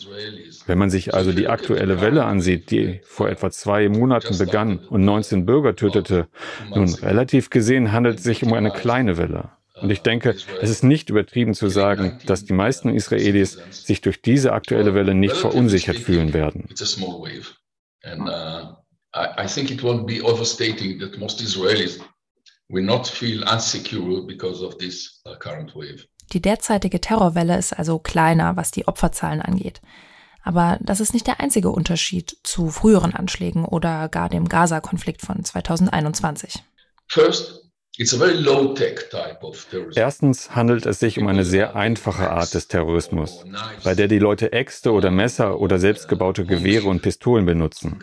Wenn 0.66 0.78
man 0.78 0.90
sich 0.90 1.14
also 1.14 1.32
die 1.32 1.48
aktuelle 1.48 2.00
Welle 2.00 2.24
ansieht, 2.24 2.70
die 2.70 3.00
vor 3.04 3.28
etwa 3.28 3.50
zwei 3.50 3.88
Monaten 3.88 4.38
begann 4.38 4.78
und 4.78 5.04
19 5.04 5.44
Bürger 5.44 5.74
tötete, 5.74 6.28
nun 6.74 6.92
relativ 6.94 7.50
gesehen 7.50 7.92
handelt 7.92 8.18
es 8.18 8.24
sich 8.24 8.42
um 8.42 8.52
eine 8.52 8.70
kleine 8.70 9.16
Welle. 9.16 9.50
Und 9.80 9.90
ich 9.90 10.02
denke, 10.02 10.36
es 10.60 10.70
ist 10.70 10.84
nicht 10.84 11.10
übertrieben 11.10 11.54
zu 11.54 11.68
sagen, 11.68 12.18
dass 12.26 12.44
die 12.44 12.52
meisten 12.52 12.88
Israelis 12.90 13.58
sich 13.70 14.00
durch 14.00 14.22
diese 14.22 14.52
aktuelle 14.52 14.94
Welle 14.94 15.14
nicht 15.14 15.36
verunsichert 15.36 15.96
fühlen 15.96 16.32
werden. 16.32 16.68
I, 19.14 19.44
I 19.44 19.46
think 19.46 19.70
it 19.70 19.82
won't 19.82 20.06
be 20.06 20.22
overstating 20.22 20.98
that 21.00 21.18
most 21.18 21.40
Israelis 21.40 22.00
will 22.68 22.84
not 22.84 23.06
feel 23.06 23.42
unsecure 23.44 24.26
because 24.26 24.64
of 24.64 24.78
this 24.78 25.20
uh, 25.26 25.36
current 25.38 25.74
wave. 25.74 26.06
Die 26.32 26.40
derzeitige 26.40 27.00
Terrorwelle 27.00 27.58
ist 27.58 27.74
also 27.74 27.98
kleiner, 27.98 28.56
was 28.56 28.70
die 28.70 28.88
Opferzahlen 28.88 29.42
angeht. 29.42 29.82
Aber 30.42 30.78
das 30.80 31.00
ist 31.00 31.12
nicht 31.12 31.26
der 31.26 31.40
einzige 31.40 31.70
Unterschied 31.70 32.36
zu 32.42 32.68
früheren 32.70 33.14
Anschlägen 33.14 33.64
oder 33.64 34.08
gar 34.08 34.28
dem 34.28 34.48
Gaza-Konflikt 34.48 35.20
von 35.20 35.44
2021. 35.44 36.64
First, 37.06 37.61
Erstens 39.94 40.56
handelt 40.56 40.86
es 40.86 40.98
sich 40.98 41.18
um 41.18 41.26
eine 41.26 41.44
sehr 41.44 41.76
einfache 41.76 42.30
Art 42.30 42.54
des 42.54 42.68
Terrorismus, 42.68 43.44
bei 43.84 43.94
der 43.94 44.08
die 44.08 44.18
Leute 44.18 44.50
Äxte 44.52 44.92
oder 44.92 45.10
Messer 45.10 45.60
oder 45.60 45.78
selbstgebaute 45.78 46.46
Gewehre 46.46 46.88
und 46.88 47.02
Pistolen 47.02 47.44
benutzen. 47.44 48.00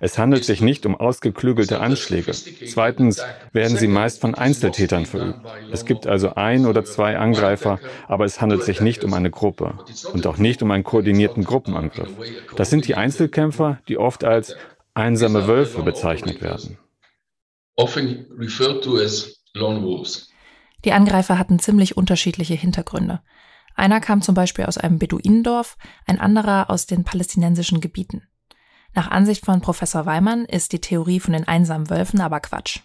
Es 0.00 0.18
handelt 0.18 0.44
sich 0.44 0.60
nicht 0.60 0.86
um 0.86 0.94
ausgeklügelte 0.94 1.80
Anschläge. 1.80 2.30
Zweitens 2.32 3.24
werden 3.52 3.76
sie 3.76 3.88
meist 3.88 4.20
von 4.20 4.36
Einzeltätern 4.36 5.04
verübt. 5.04 5.40
Es 5.72 5.84
gibt 5.84 6.06
also 6.06 6.36
ein 6.36 6.64
oder 6.64 6.84
zwei 6.84 7.18
Angreifer, 7.18 7.80
aber 8.06 8.26
es 8.26 8.40
handelt 8.40 8.62
sich 8.62 8.80
nicht 8.80 9.02
um 9.02 9.14
eine 9.14 9.30
Gruppe 9.30 9.74
und 10.12 10.28
auch 10.28 10.36
nicht 10.36 10.62
um 10.62 10.70
einen 10.70 10.84
koordinierten 10.84 11.42
Gruppenangriff. 11.42 12.10
Das 12.54 12.70
sind 12.70 12.86
die 12.86 12.94
Einzelkämpfer, 12.94 13.80
die 13.88 13.98
oft 13.98 14.22
als 14.22 14.54
einsame 14.94 15.48
Wölfe 15.48 15.82
bezeichnet 15.82 16.40
werden 16.40 16.78
often 17.76 18.26
referred 18.38 18.82
to 18.82 18.96
as 18.98 19.42
lone 19.54 19.82
wolves. 19.82 20.30
Die 20.84 20.92
Angreifer 20.92 21.38
hatten 21.38 21.58
ziemlich 21.58 21.96
unterschiedliche 21.96 22.54
Hintergründe. 22.54 23.20
Einer 23.74 24.00
kam 24.00 24.22
zum 24.22 24.34
Beispiel 24.34 24.66
aus 24.66 24.78
einem 24.78 24.98
Beduinendorf, 24.98 25.76
ein 26.06 26.20
anderer 26.20 26.70
aus 26.70 26.86
den 26.86 27.04
palästinensischen 27.04 27.80
Gebieten. 27.80 28.22
Nach 28.94 29.10
Ansicht 29.10 29.44
von 29.44 29.60
Professor 29.60 30.06
Weimann 30.06 30.44
ist 30.44 30.72
die 30.72 30.80
Theorie 30.80 31.18
von 31.18 31.32
den 31.32 31.48
einsamen 31.48 31.90
Wölfen 31.90 32.20
aber 32.20 32.40
Quatsch. 32.40 32.80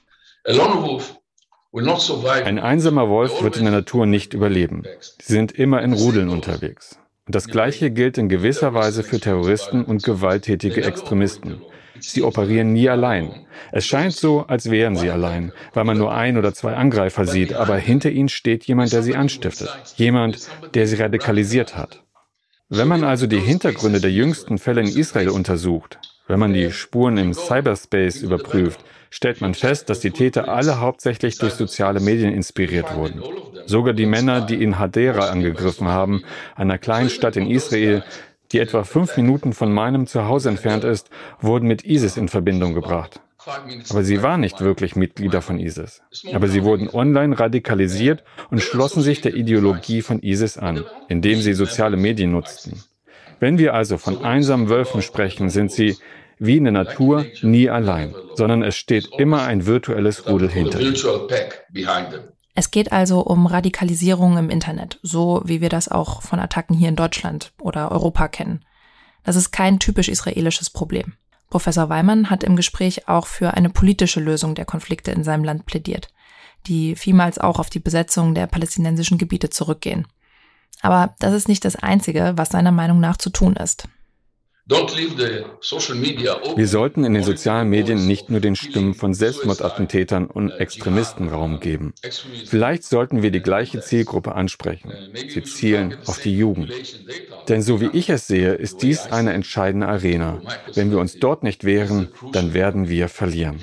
Ein 2.44 2.60
einsamer 2.60 3.10
Wolf 3.10 3.44
wird 3.44 3.58
in 3.58 3.66
der 3.66 3.74
Natur 3.74 4.08
nicht 4.08 4.34
überleben. 4.34 4.84
Sie 5.22 5.34
sind 5.34 5.52
immer 5.52 5.84
in 5.84 5.94
Rudeln 5.94 6.30
unterwegs. 6.30 6.98
Und 7.28 7.36
das 7.36 7.48
Gleiche 7.48 7.92
gilt 7.92 8.18
in 8.18 8.28
gewisser 8.28 8.74
Weise 8.74 9.04
für 9.04 9.20
Terroristen 9.20 9.86
und 9.86 10.02
gewalttätige 10.02 10.84
Extremisten. 10.84 11.62
Sie 12.02 12.24
operieren 12.24 12.74
nie 12.74 12.90
allein. 12.90 13.46
Es 13.72 13.86
scheint 13.86 14.14
so, 14.14 14.46
als 14.48 14.70
wären 14.70 14.96
sie 14.96 15.10
allein, 15.10 15.52
weil 15.74 15.84
man 15.84 15.98
nur 15.98 16.14
ein 16.14 16.38
oder 16.38 16.54
zwei 16.54 16.74
Angreifer 16.76 17.26
sieht, 17.26 17.54
aber 17.54 17.78
hinter 17.78 18.10
ihnen 18.10 18.30
steht 18.30 18.66
jemand, 18.66 18.94
der 18.94 19.04
sie 19.04 19.16
anstiftet, 19.16 19.70
jemand, 19.96 20.50
der 20.74 20.88
sie 20.88 21.02
radikalisiert 21.02 21.76
hat. 21.76 22.04
Wenn 22.70 22.88
man 22.88 23.04
also 23.04 23.26
die 23.26 23.40
Hintergründe 23.40 24.00
der 24.00 24.12
jüngsten 24.12 24.60
Fälle 24.60 24.82
in 24.82 24.88
Israel 24.88 25.30
untersucht, 25.30 26.00
wenn 26.28 26.40
man 26.40 26.54
die 26.54 26.72
Spuren 26.72 27.18
im 27.18 27.34
Cyberspace 27.34 28.22
überprüft, 28.22 28.80
stellt 29.10 29.42
man 29.42 29.56
fest, 29.56 29.90
dass 29.90 30.00
die 30.00 30.12
Täter 30.12 30.48
alle 30.48 30.80
hauptsächlich 30.80 31.40
durch 31.40 31.54
soziale 31.54 32.00
Medien 32.00 32.32
inspiriert 32.32 32.96
wurden. 32.96 33.24
Sogar 33.66 33.94
die 33.94 34.06
Männer, 34.06 34.42
die 34.42 34.62
in 34.62 34.78
Hadera 34.78 35.30
angegriffen 35.30 35.88
haben, 35.88 36.24
einer 36.56 36.78
kleinen 36.78 37.10
Stadt 37.10 37.36
in 37.36 37.50
Israel, 37.50 38.04
die 38.52 38.60
etwa 38.60 38.84
fünf 38.84 39.16
Minuten 39.18 39.54
von 39.54 39.72
meinem 39.72 40.08
Zuhause 40.08 40.50
entfernt 40.50 40.84
ist, 40.84 41.10
wurden 41.40 41.68
mit 41.68 41.86
ISIS 41.86 42.18
in 42.18 42.28
Verbindung 42.28 42.74
gebracht. 42.74 43.22
Aber 43.90 44.04
sie 44.04 44.22
waren 44.22 44.42
nicht 44.42 44.60
wirklich 44.62 44.96
Mitglieder 44.96 45.42
von 45.42 45.60
ISIS. 45.60 46.02
Aber 46.34 46.48
sie 46.48 46.64
wurden 46.64 46.90
online 46.90 47.40
radikalisiert 47.40 48.24
und 48.50 48.62
schlossen 48.62 49.02
sich 49.02 49.22
der 49.22 49.34
Ideologie 49.34 50.02
von 50.02 50.22
ISIS 50.22 50.58
an, 50.58 50.84
indem 51.08 51.42
sie 51.42 51.54
soziale 51.54 51.98
Medien 51.98 52.32
nutzten. 52.32 52.84
Wenn 53.40 53.58
wir 53.58 53.74
also 53.74 53.98
von 53.98 54.24
einsamen 54.24 54.70
Wölfen 54.70 55.02
sprechen, 55.02 55.50
sind 55.50 55.72
sie 55.72 55.98
wie 56.38 56.58
in 56.58 56.66
der 56.66 56.74
Natur 56.74 57.26
nie 57.42 57.70
allein, 57.70 58.14
sondern 58.36 58.64
es 58.64 58.76
steht 58.76 59.10
immer 59.18 59.44
ein 59.44 59.66
virtuelles 59.66 60.28
Rudel 60.28 60.50
hinter 60.50 60.80
ihnen. 60.80 60.96
Es 62.60 62.72
geht 62.72 62.92
also 62.92 63.22
um 63.22 63.46
Radikalisierung 63.46 64.38
im 64.38 64.50
Internet, 64.50 65.00
so 65.02 65.42
wie 65.46 65.62
wir 65.62 65.70
das 65.70 65.88
auch 65.88 66.22
von 66.22 66.42
Attacken 66.42 66.76
hier 66.76 66.90
in 66.90 66.98
Deutschland 66.98 67.54
oder 67.58 67.90
Europa 67.90 68.28
kennen. 68.28 68.66
Das 69.24 69.38
ist 69.38 69.52
kein 69.52 69.80
typisch 69.80 70.10
israelisches 70.10 70.70
Problem. 70.70 71.14
Professor 71.50 71.88
Weimann 71.88 72.30
hat 72.30 72.44
im 72.44 72.58
Gespräch 72.58 73.08
auch 73.08 73.28
für 73.28 73.54
eine 73.54 73.70
politische 73.70 74.20
Lösung 74.20 74.56
der 74.56 74.66
Konflikte 74.66 75.12
in 75.12 75.24
seinem 75.24 75.46
Land 75.46 75.68
plädiert, 75.68 76.10
die 76.68 76.98
vielmals 76.98 77.38
auch 77.38 77.60
auf 77.60 77.70
die 77.70 77.80
Besetzung 77.80 78.36
der 78.36 78.46
palästinensischen 78.46 79.18
Gebiete 79.18 79.50
zurückgehen. 79.50 80.06
Aber 80.82 81.16
das 81.20 81.32
ist 81.32 81.48
nicht 81.48 81.64
das 81.64 81.78
Einzige, 81.78 82.34
was 82.36 82.50
seiner 82.50 82.74
Meinung 82.74 83.00
nach 83.00 83.16
zu 83.16 83.30
tun 83.30 83.56
ist. 83.56 83.88
Wir 86.56 86.68
sollten 86.68 87.04
in 87.04 87.14
den 87.16 87.24
sozialen 87.24 87.70
Medien 87.70 88.06
nicht 88.06 88.30
nur 88.30 88.40
den 88.40 88.56
Stimmen 88.56 88.94
von 88.94 89.16
Selbstmordattentätern 89.16 90.28
und 90.28 90.52
Extremisten 90.52 91.28
Raum 91.30 91.60
geben. 91.60 91.94
Vielleicht 92.46 92.84
sollten 92.84 93.24
wir 93.24 93.32
die 93.32 93.42
gleiche 93.42 93.82
Zielgruppe 93.82 94.36
ansprechen. 94.36 94.92
Sie 95.28 95.42
zielen 95.42 95.98
auf 96.06 96.20
die 96.20 96.38
Jugend. 96.38 96.72
Denn 97.48 97.64
so 97.64 97.82
wie 97.82 97.90
ich 97.94 98.10
es 98.10 98.28
sehe, 98.28 98.54
ist 98.54 98.84
dies 98.84 99.08
eine 99.08 99.34
entscheidende 99.34 99.88
Arena. 99.88 100.40
Wenn 100.76 100.92
wir 100.92 101.00
uns 101.00 101.18
dort 101.18 101.42
nicht 101.42 101.64
wehren, 101.64 102.10
dann 102.32 102.54
werden 102.54 102.90
wir 102.90 103.10
verlieren. 103.10 103.60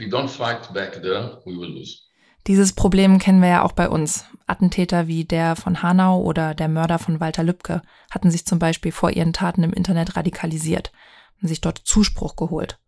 Dieses 2.47 2.73
Problem 2.73 3.19
kennen 3.19 3.43
wir 3.43 3.49
ja 3.49 3.63
auch 3.63 3.73
bei 3.73 3.89
uns. 3.89 4.25
Attentäter 4.47 5.09
wie 5.09 5.25
der 5.25 5.57
von 5.57 5.83
Hanau 5.83 6.23
oder 6.23 6.55
der 6.55 6.69
Mörder 6.69 7.01
von 7.01 7.19
Walter 7.19 7.43
Lübcke 7.43 7.83
hatten 8.11 8.31
sich 8.31 8.47
zum 8.47 8.61
Beispiel 8.61 8.93
vor 8.93 9.11
ihren 9.11 9.33
Taten 9.33 9.65
im 9.65 9.73
Internet 9.73 10.17
radikalisiert 10.17 10.93
und 11.43 11.49
sich 11.49 11.61
dort 11.61 11.79
Zuspruch 11.79 12.37
geholt. 12.37 12.79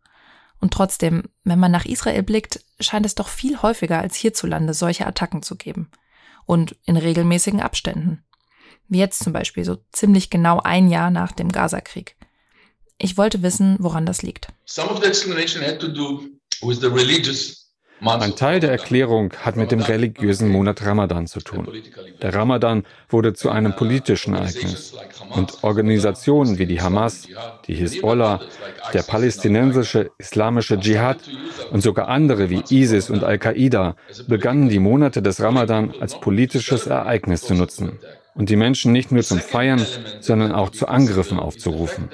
Und 0.60 0.72
trotzdem, 0.72 1.24
wenn 1.42 1.58
man 1.58 1.72
nach 1.72 1.86
Israel 1.86 2.22
blickt, 2.22 2.64
scheint 2.78 3.04
es 3.04 3.16
doch 3.16 3.28
viel 3.28 3.60
häufiger 3.60 3.98
als 3.98 4.14
hierzulande 4.14 4.74
solche 4.74 5.06
Attacken 5.06 5.42
zu 5.42 5.56
geben. 5.56 5.90
Und 6.46 6.76
in 6.84 6.96
regelmäßigen 6.96 7.60
Abständen. 7.60 8.24
Wie 8.88 8.98
jetzt 8.98 9.22
zum 9.22 9.32
Beispiel, 9.32 9.64
so 9.64 9.78
ziemlich 9.92 10.30
genau 10.30 10.60
ein 10.60 10.88
Jahr 10.88 11.10
nach 11.10 11.32
dem 11.32 11.50
Gazakrieg. 11.50 12.16
Ich 12.96 13.18
wollte 13.18 13.42
wissen, 13.42 13.76
woran 13.80 14.06
das 14.06 14.22
liegt. 14.22 14.48
Some 14.64 14.88
of 14.88 15.00
the 15.02 15.06
explanation 15.06 15.62
had 15.62 15.78
to 15.80 15.88
do 15.88 16.22
with 16.62 16.80
the 16.80 16.86
religious 16.86 17.67
ein 18.00 18.36
Teil 18.36 18.60
der 18.60 18.70
Erklärung 18.70 19.32
hat 19.44 19.56
mit 19.56 19.70
dem 19.70 19.80
religiösen 19.80 20.48
Monat 20.48 20.84
Ramadan 20.84 21.26
zu 21.26 21.40
tun. 21.40 21.68
Der 22.22 22.34
Ramadan 22.34 22.84
wurde 23.08 23.34
zu 23.34 23.50
einem 23.50 23.74
politischen 23.74 24.34
Ereignis. 24.34 24.94
Und 25.30 25.62
Organisationen 25.62 26.58
wie 26.58 26.66
die 26.66 26.80
Hamas, 26.80 27.28
die 27.66 27.74
Hisbollah, 27.74 28.40
der 28.92 29.02
palästinensische 29.02 30.10
islamische 30.18 30.78
Dschihad 30.78 31.18
und 31.70 31.82
sogar 31.82 32.08
andere 32.08 32.50
wie 32.50 32.62
ISIS 32.70 33.10
und 33.10 33.24
Al-Qaida 33.24 33.96
begannen 34.26 34.68
die 34.68 34.78
Monate 34.78 35.22
des 35.22 35.40
Ramadan 35.42 35.92
als 36.00 36.18
politisches 36.20 36.86
Ereignis 36.86 37.42
zu 37.42 37.54
nutzen 37.54 37.98
und 38.34 38.48
die 38.50 38.56
Menschen 38.56 38.92
nicht 38.92 39.10
nur 39.10 39.22
zum 39.22 39.40
Feiern, 39.40 39.84
sondern 40.20 40.52
auch 40.52 40.70
zu 40.70 40.86
Angriffen 40.86 41.40
aufzurufen. 41.40 42.08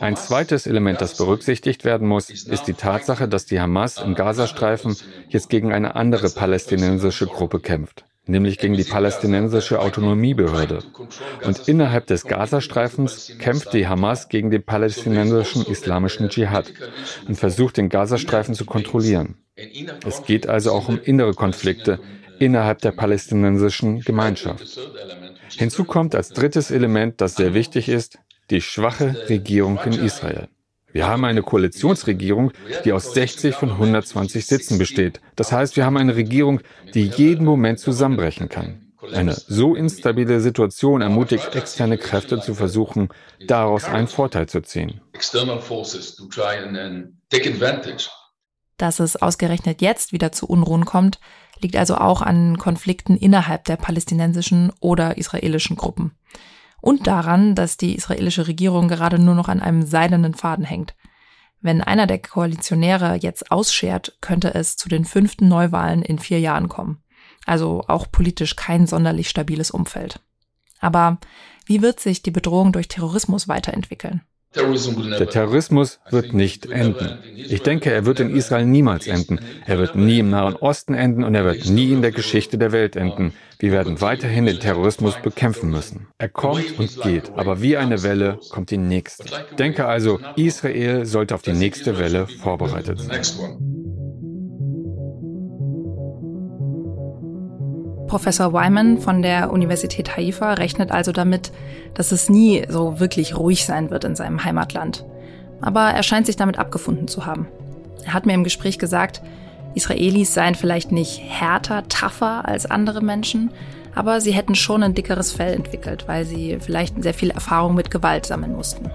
Ein 0.00 0.16
zweites 0.16 0.66
Element, 0.66 1.00
das 1.00 1.16
berücksichtigt 1.16 1.84
werden 1.84 2.08
muss, 2.08 2.30
ist 2.30 2.64
die 2.64 2.74
Tatsache, 2.74 3.28
dass 3.28 3.44
die 3.44 3.60
Hamas 3.60 3.98
im 3.98 4.14
Gazastreifen 4.14 4.96
jetzt 5.28 5.50
gegen 5.50 5.72
eine 5.72 5.94
andere 5.94 6.30
palästinensische 6.30 7.26
Gruppe 7.26 7.60
kämpft, 7.60 8.06
nämlich 8.26 8.58
gegen 8.58 8.74
die 8.74 8.84
palästinensische 8.84 9.78
Autonomiebehörde. 9.80 10.82
Und 11.44 11.68
innerhalb 11.68 12.06
des 12.06 12.24
Gazastreifens 12.24 13.32
kämpft 13.38 13.74
die 13.74 13.86
Hamas 13.86 14.28
gegen 14.30 14.50
den 14.50 14.62
palästinensischen 14.62 15.66
islamischen 15.66 16.30
Dschihad 16.30 16.72
und 17.28 17.36
versucht 17.36 17.76
den 17.76 17.90
Gazastreifen 17.90 18.54
zu 18.54 18.64
kontrollieren. 18.64 19.36
Es 20.06 20.22
geht 20.22 20.48
also 20.48 20.72
auch 20.72 20.88
um 20.88 20.98
innere 20.98 21.34
Konflikte 21.34 22.00
innerhalb 22.38 22.80
der 22.80 22.92
palästinensischen 22.92 24.00
Gemeinschaft. 24.00 24.80
Hinzu 25.58 25.84
kommt 25.84 26.14
als 26.14 26.30
drittes 26.30 26.70
Element, 26.70 27.20
das 27.20 27.34
sehr 27.34 27.52
wichtig 27.52 27.90
ist, 27.90 28.18
die 28.50 28.60
schwache 28.60 29.28
Regierung 29.28 29.78
in 29.84 29.92
Israel. 29.92 30.48
Wir 30.92 31.06
haben 31.06 31.24
eine 31.24 31.42
Koalitionsregierung, 31.42 32.52
die 32.84 32.92
aus 32.92 33.14
60 33.14 33.54
von 33.54 33.70
120 33.70 34.44
Sitzen 34.44 34.78
besteht. 34.78 35.20
Das 35.36 35.52
heißt, 35.52 35.76
wir 35.76 35.84
haben 35.84 35.96
eine 35.96 36.16
Regierung, 36.16 36.60
die 36.94 37.06
jeden 37.06 37.44
Moment 37.44 37.78
zusammenbrechen 37.78 38.48
kann. 38.48 38.92
Eine 39.12 39.34
so 39.34 39.74
instabile 39.74 40.40
Situation 40.40 41.00
ermutigt 41.00 41.54
externe 41.54 41.96
Kräfte 41.96 42.40
zu 42.40 42.54
versuchen, 42.54 43.08
daraus 43.46 43.84
einen 43.84 44.08
Vorteil 44.08 44.48
zu 44.48 44.60
ziehen. 44.60 45.00
Dass 48.76 49.00
es 49.00 49.16
ausgerechnet 49.16 49.82
jetzt 49.82 50.12
wieder 50.12 50.32
zu 50.32 50.46
Unruhen 50.46 50.84
kommt, 50.84 51.20
liegt 51.60 51.76
also 51.76 51.96
auch 51.96 52.22
an 52.22 52.58
Konflikten 52.58 53.16
innerhalb 53.16 53.64
der 53.64 53.76
palästinensischen 53.76 54.72
oder 54.80 55.16
israelischen 55.18 55.76
Gruppen 55.76 56.12
und 56.80 57.06
daran, 57.06 57.54
dass 57.54 57.76
die 57.76 57.94
israelische 57.94 58.46
Regierung 58.46 58.88
gerade 58.88 59.18
nur 59.18 59.34
noch 59.34 59.48
an 59.48 59.60
einem 59.60 59.82
seidenen 59.82 60.34
Faden 60.34 60.64
hängt. 60.64 60.94
Wenn 61.60 61.82
einer 61.82 62.06
der 62.06 62.20
Koalitionäre 62.20 63.16
jetzt 63.16 63.50
ausschert, 63.50 64.16
könnte 64.20 64.54
es 64.54 64.76
zu 64.76 64.88
den 64.88 65.04
fünften 65.04 65.48
Neuwahlen 65.48 66.02
in 66.02 66.18
vier 66.18 66.40
Jahren 66.40 66.68
kommen. 66.68 67.02
Also 67.46 67.84
auch 67.86 68.10
politisch 68.10 68.56
kein 68.56 68.86
sonderlich 68.86 69.28
stabiles 69.28 69.70
Umfeld. 69.70 70.20
Aber 70.80 71.18
wie 71.66 71.82
wird 71.82 72.00
sich 72.00 72.22
die 72.22 72.30
Bedrohung 72.30 72.72
durch 72.72 72.88
Terrorismus 72.88 73.46
weiterentwickeln? 73.46 74.22
Der 74.52 75.28
Terrorismus 75.28 76.00
wird 76.10 76.32
nicht 76.32 76.66
enden. 76.66 77.18
Ich 77.36 77.62
denke, 77.62 77.92
er 77.92 78.04
wird 78.04 78.18
in 78.18 78.34
Israel 78.34 78.66
niemals 78.66 79.06
enden. 79.06 79.38
Er 79.64 79.78
wird 79.78 79.94
nie 79.94 80.18
im 80.18 80.30
Nahen 80.30 80.56
Osten 80.56 80.94
enden 80.94 81.22
und 81.22 81.36
er 81.36 81.44
wird 81.44 81.70
nie 81.70 81.92
in 81.92 82.02
der 82.02 82.10
Geschichte 82.10 82.58
der 82.58 82.72
Welt 82.72 82.96
enden. 82.96 83.32
Wir 83.60 83.70
werden 83.70 84.00
weiterhin 84.00 84.46
den 84.46 84.58
Terrorismus 84.58 85.14
bekämpfen 85.22 85.70
müssen. 85.70 86.08
Er 86.18 86.28
kommt 86.28 86.80
und 86.80 87.00
geht, 87.02 87.30
aber 87.36 87.62
wie 87.62 87.76
eine 87.76 88.02
Welle 88.02 88.40
kommt 88.50 88.72
die 88.72 88.78
nächste. 88.78 89.24
Ich 89.24 89.56
denke 89.56 89.86
also, 89.86 90.18
Israel 90.34 91.06
sollte 91.06 91.36
auf 91.36 91.42
die 91.42 91.52
nächste 91.52 91.98
Welle 91.98 92.26
vorbereitet 92.26 93.00
sein. 93.00 93.69
Professor 98.10 98.52
Wyman 98.52 98.98
von 98.98 99.22
der 99.22 99.52
Universität 99.52 100.16
Haifa 100.16 100.54
rechnet 100.54 100.90
also 100.90 101.12
damit, 101.12 101.52
dass 101.94 102.10
es 102.10 102.28
nie 102.28 102.64
so 102.68 102.98
wirklich 102.98 103.38
ruhig 103.38 103.64
sein 103.64 103.92
wird 103.92 104.02
in 104.02 104.16
seinem 104.16 104.42
Heimatland. 104.42 105.06
Aber 105.60 105.82
er 105.82 106.02
scheint 106.02 106.26
sich 106.26 106.34
damit 106.34 106.58
abgefunden 106.58 107.06
zu 107.06 107.24
haben. 107.24 107.46
Er 108.04 108.12
hat 108.12 108.26
mir 108.26 108.34
im 108.34 108.42
Gespräch 108.42 108.80
gesagt, 108.80 109.22
Israelis 109.76 110.34
seien 110.34 110.56
vielleicht 110.56 110.90
nicht 110.90 111.22
härter, 111.24 111.84
tougher 111.88 112.48
als 112.48 112.68
andere 112.68 113.00
Menschen, 113.00 113.52
aber 113.94 114.20
sie 114.20 114.32
hätten 114.32 114.56
schon 114.56 114.82
ein 114.82 114.94
dickeres 114.94 115.30
Fell 115.30 115.54
entwickelt, 115.54 116.08
weil 116.08 116.24
sie 116.24 116.58
vielleicht 116.58 117.00
sehr 117.00 117.14
viel 117.14 117.30
Erfahrung 117.30 117.76
mit 117.76 117.92
Gewalt 117.92 118.26
sammeln 118.26 118.56
mussten. 118.56 118.90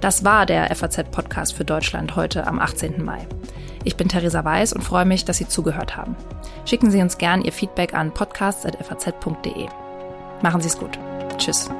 Das 0.00 0.24
war 0.24 0.46
der 0.46 0.72
FAZ-Podcast 0.72 1.54
für 1.54 1.64
Deutschland 1.64 2.14
heute 2.14 2.46
am 2.46 2.60
18. 2.60 3.04
Mai. 3.04 3.26
Ich 3.86 3.96
bin 3.96 4.08
Theresa 4.08 4.44
Weiß 4.44 4.72
und 4.72 4.82
freue 4.82 5.04
mich, 5.04 5.24
dass 5.24 5.36
Sie 5.36 5.46
zugehört 5.46 5.96
haben. 5.96 6.16
Schicken 6.64 6.90
Sie 6.90 7.00
uns 7.00 7.18
gern 7.18 7.42
Ihr 7.42 7.52
Feedback 7.52 7.94
an 7.94 8.12
podcasts.faz.de. 8.12 9.68
Machen 10.42 10.60
Sie 10.60 10.66
es 10.66 10.76
gut. 10.76 10.98
Tschüss. 11.38 11.70